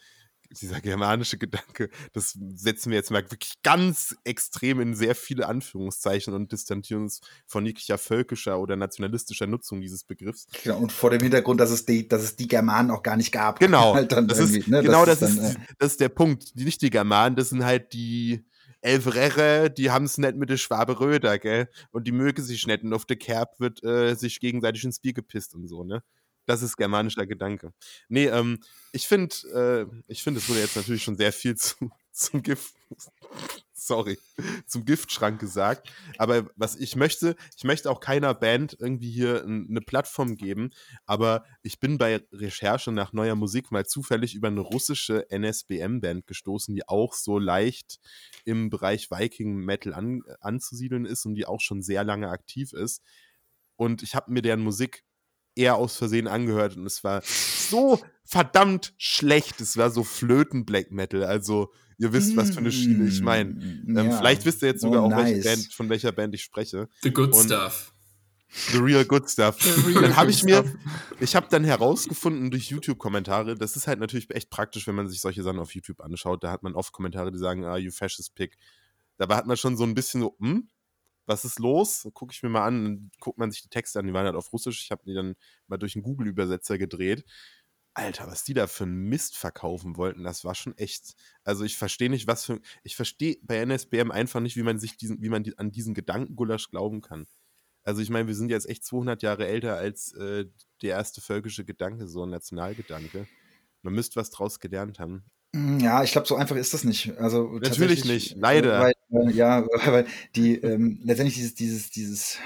[0.51, 6.33] dieser germanische Gedanke, das setzen wir jetzt mal wirklich ganz extrem in sehr viele Anführungszeichen
[6.33, 10.47] und distanzieren uns von jeglicher völkischer oder nationalistischer Nutzung dieses Begriffs.
[10.63, 13.31] Genau, und vor dem Hintergrund, dass es die, dass es die Germanen auch gar nicht
[13.31, 13.59] gab.
[13.59, 14.81] Genau, halt das ist, ne?
[14.81, 16.57] genau das, das, ist, dann, äh das ist der Punkt.
[16.57, 18.45] Die, nicht die Germanen, das sind halt die,
[18.85, 21.69] Elfrere, die haben's nicht mit der Schwabe Röder, gell?
[21.91, 22.83] Und die mögen sich nicht.
[22.83, 26.03] Und auf der Kerb wird äh, sich gegenseitig ins Bier gepisst und so, ne?
[26.45, 27.73] Das ist germanischer Gedanke.
[28.07, 28.59] Nee, ähm,
[28.91, 29.35] ich finde,
[29.91, 32.75] äh, ich finde, es wurde jetzt natürlich schon sehr viel zu, zum Gift
[33.85, 34.17] sorry,
[34.65, 35.91] zum Giftschrank gesagt.
[36.17, 40.71] Aber was ich möchte, ich möchte auch keiner Band irgendwie hier eine Plattform geben,
[41.05, 46.75] aber ich bin bei Recherche nach neuer Musik mal zufällig über eine russische NSBM-Band gestoßen,
[46.75, 47.99] die auch so leicht
[48.43, 53.01] im Bereich Viking Metal an, anzusiedeln ist und die auch schon sehr lange aktiv ist.
[53.75, 55.03] Und ich habe mir deren Musik
[55.55, 59.61] eher aus Versehen angehört und es war so verdammt schlecht.
[59.61, 61.23] Es war so Flöten-Black Metal.
[61.23, 63.51] Also, ihr wisst, was für eine Schiene ich meine.
[63.51, 64.17] Mm, ähm, ja.
[64.17, 65.43] Vielleicht wisst ihr jetzt sogar oh, auch, nice.
[65.43, 66.89] Band, von welcher Band ich spreche.
[67.03, 67.93] The Good und Stuff.
[68.71, 69.57] The Real Good Stuff.
[69.87, 70.63] Real dann habe ich mir,
[71.19, 75.19] ich habe dann herausgefunden durch YouTube-Kommentare, das ist halt natürlich echt praktisch, wenn man sich
[75.19, 76.43] solche Sachen auf YouTube anschaut.
[76.43, 78.57] Da hat man oft Kommentare, die sagen, ah, you fascist pick.
[79.17, 80.69] Dabei hat man schon so ein bisschen so, hm,
[81.25, 82.07] was ist los?
[82.13, 84.35] Gucke ich mir mal an, dann guckt man sich die Texte an, die waren halt
[84.35, 84.83] auf Russisch.
[84.83, 85.35] Ich habe die dann
[85.67, 87.25] mal durch einen Google-Übersetzer gedreht.
[87.95, 91.15] Alter, was die da für einen Mist verkaufen wollten, das war schon echt.
[91.43, 92.59] Also ich verstehe nicht, was für.
[92.83, 95.93] Ich verstehe bei NSBM einfach nicht, wie man sich diesen, wie man die, an diesen
[95.93, 97.25] Gedankengulasch glauben kann.
[97.83, 100.45] Also ich meine, wir sind jetzt echt 200 Jahre älter als äh,
[100.81, 103.27] der erste völkische Gedanke, so ein Nationalgedanke.
[103.81, 105.23] Man müsste was draus gelernt haben.
[105.55, 107.17] Hm, ja, ich glaube, so einfach ist das nicht.
[107.17, 108.79] Also natürlich nicht, leider.
[108.81, 112.39] Weil, äh, ja, weil die ähm, letztendlich dieses, dieses, dieses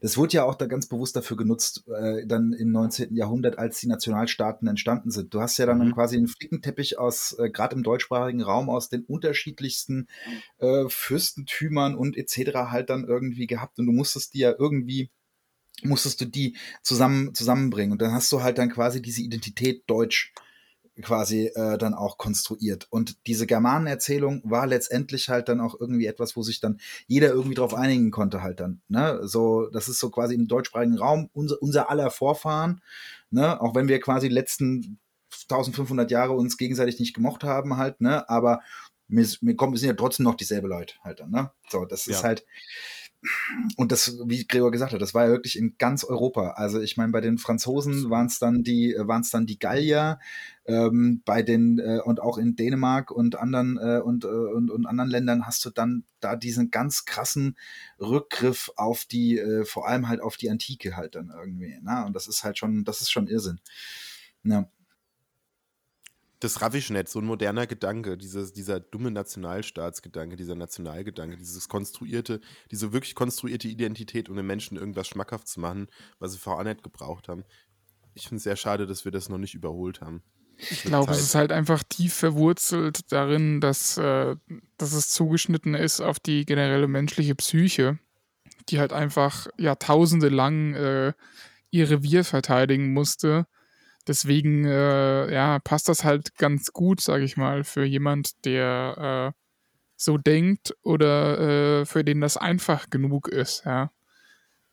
[0.00, 3.14] das wurde ja auch da ganz bewusst dafür genutzt, äh, dann im 19.
[3.16, 5.32] Jahrhundert, als die Nationalstaaten entstanden sind.
[5.34, 5.92] Du hast ja dann Mhm.
[5.94, 10.08] quasi einen Flickenteppich aus, äh, gerade im deutschsprachigen Raum, aus den unterschiedlichsten
[10.58, 12.70] äh, Fürstentümern und etc.
[12.70, 15.10] halt dann irgendwie gehabt und du musstest die ja irgendwie
[15.82, 20.32] musstest du die zusammen zusammenbringen und dann hast du halt dann quasi diese Identität Deutsch
[21.02, 22.86] quasi äh, dann auch konstruiert.
[22.90, 27.54] Und diese Germanenerzählung war letztendlich halt dann auch irgendwie etwas, wo sich dann jeder irgendwie
[27.54, 28.80] drauf einigen konnte halt dann.
[28.88, 29.20] Ne?
[29.24, 32.80] So, das ist so quasi im deutschsprachigen Raum unser, unser aller Vorfahren,
[33.30, 33.60] ne?
[33.60, 34.98] auch wenn wir quasi die letzten
[35.50, 38.28] 1500 Jahre uns gegenseitig nicht gemocht haben halt, ne?
[38.28, 38.60] aber
[39.08, 41.30] wir, wir, kommen, wir sind ja trotzdem noch dieselbe Leute halt dann.
[41.30, 41.50] Ne?
[41.68, 42.28] So, das ist Ja.
[42.28, 42.44] halt
[43.76, 46.50] und das, wie Gregor gesagt hat, das war ja wirklich in ganz Europa.
[46.52, 50.18] Also ich meine, bei den Franzosen waren es dann die, waren es dann die Gallier,
[50.66, 54.86] ähm, bei den äh, und auch in Dänemark und anderen äh, und, äh, und, und
[54.86, 57.56] anderen Ländern hast du dann da diesen ganz krassen
[58.00, 61.78] Rückgriff auf die, äh, vor allem halt auf die Antike halt dann irgendwie.
[61.82, 62.04] Na?
[62.06, 63.60] Und das ist halt schon, das ist schon Irrsinn.
[64.44, 64.68] Ja.
[66.40, 72.92] Das nicht, so ein moderner Gedanke, dieses, dieser dumme Nationalstaatsgedanke, dieser Nationalgedanke, dieses konstruierte, diese
[72.92, 77.28] wirklich konstruierte Identität, um den Menschen irgendwas schmackhaft zu machen, was sie vorher nicht gebraucht
[77.28, 77.44] haben.
[78.14, 80.22] Ich finde es sehr schade, dass wir das noch nicht überholt haben.
[80.58, 84.36] Ich glaube, es ist halt einfach tief verwurzelt darin, dass, äh,
[84.78, 87.98] dass es zugeschnitten ist auf die generelle menschliche Psyche,
[88.68, 91.12] die halt einfach Jahrtausende lang äh,
[91.70, 93.46] ihr Revier verteidigen musste.
[94.06, 99.40] Deswegen äh, ja, passt das halt ganz gut, sage ich mal, für jemand, der äh,
[99.96, 103.64] so denkt oder äh, für den das einfach genug ist.
[103.64, 103.90] Ja.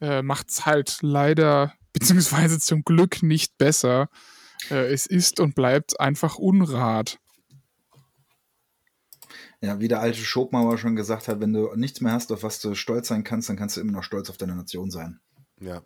[0.01, 4.09] Äh, Macht es halt leider, beziehungsweise zum Glück nicht besser.
[4.69, 7.19] Äh, es ist und bleibt einfach Unrat.
[9.61, 12.59] Ja, wie der alte Schopenhauer schon gesagt hat, wenn du nichts mehr hast, auf was
[12.59, 15.21] du stolz sein kannst, dann kannst du immer noch stolz auf deine Nation sein.
[15.59, 15.81] Ja,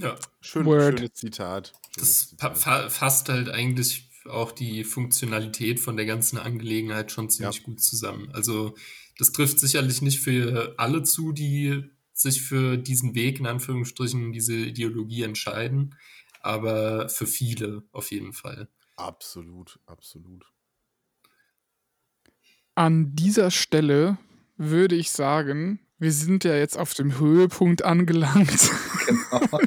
[0.00, 1.72] Ja, schön, schönes Zitat.
[1.90, 2.58] Schönes das Zitat.
[2.58, 7.62] fa fasst halt eigentlich auch die Funktionalität von der ganzen Angelegenheit schon ziemlich Ja.
[7.64, 8.30] gut zusammen.
[8.32, 8.76] Also
[9.18, 11.82] das trifft sicherlich nicht für alle zu, die
[12.12, 15.94] sich für diesen Weg in Anführungsstrichen, diese Ideologie entscheiden,
[16.40, 18.68] aber für viele auf jeden Fall.
[18.96, 20.52] Absolut, absolut.
[22.74, 24.18] An dieser Stelle
[24.56, 28.70] würde ich sagen, wir sind ja jetzt auf dem Höhepunkt angelangt.
[29.08, 29.58] Genau.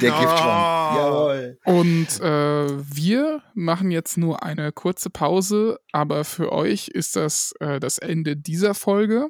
[0.00, 0.96] Der Giftschwamm.
[0.96, 1.58] Jawohl.
[1.64, 7.80] Und äh, wir machen jetzt nur eine kurze Pause, aber für euch ist das äh,
[7.80, 9.28] das Ende dieser Folge.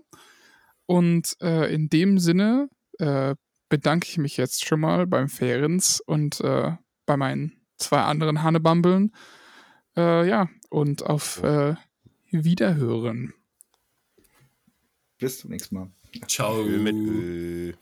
[0.86, 2.68] Und äh, in dem Sinne
[2.98, 3.36] äh,
[3.68, 6.72] bedanke ich mich jetzt schon mal beim Ferens und äh,
[7.06, 9.14] bei meinen zwei anderen Hannebambeln.
[9.96, 11.42] Äh, ja, und auf
[12.32, 13.32] Wiederhören.
[15.18, 15.90] Bis zum nächsten Mal.
[16.26, 16.62] Ciao.
[16.64, 17.72] Mit Ö.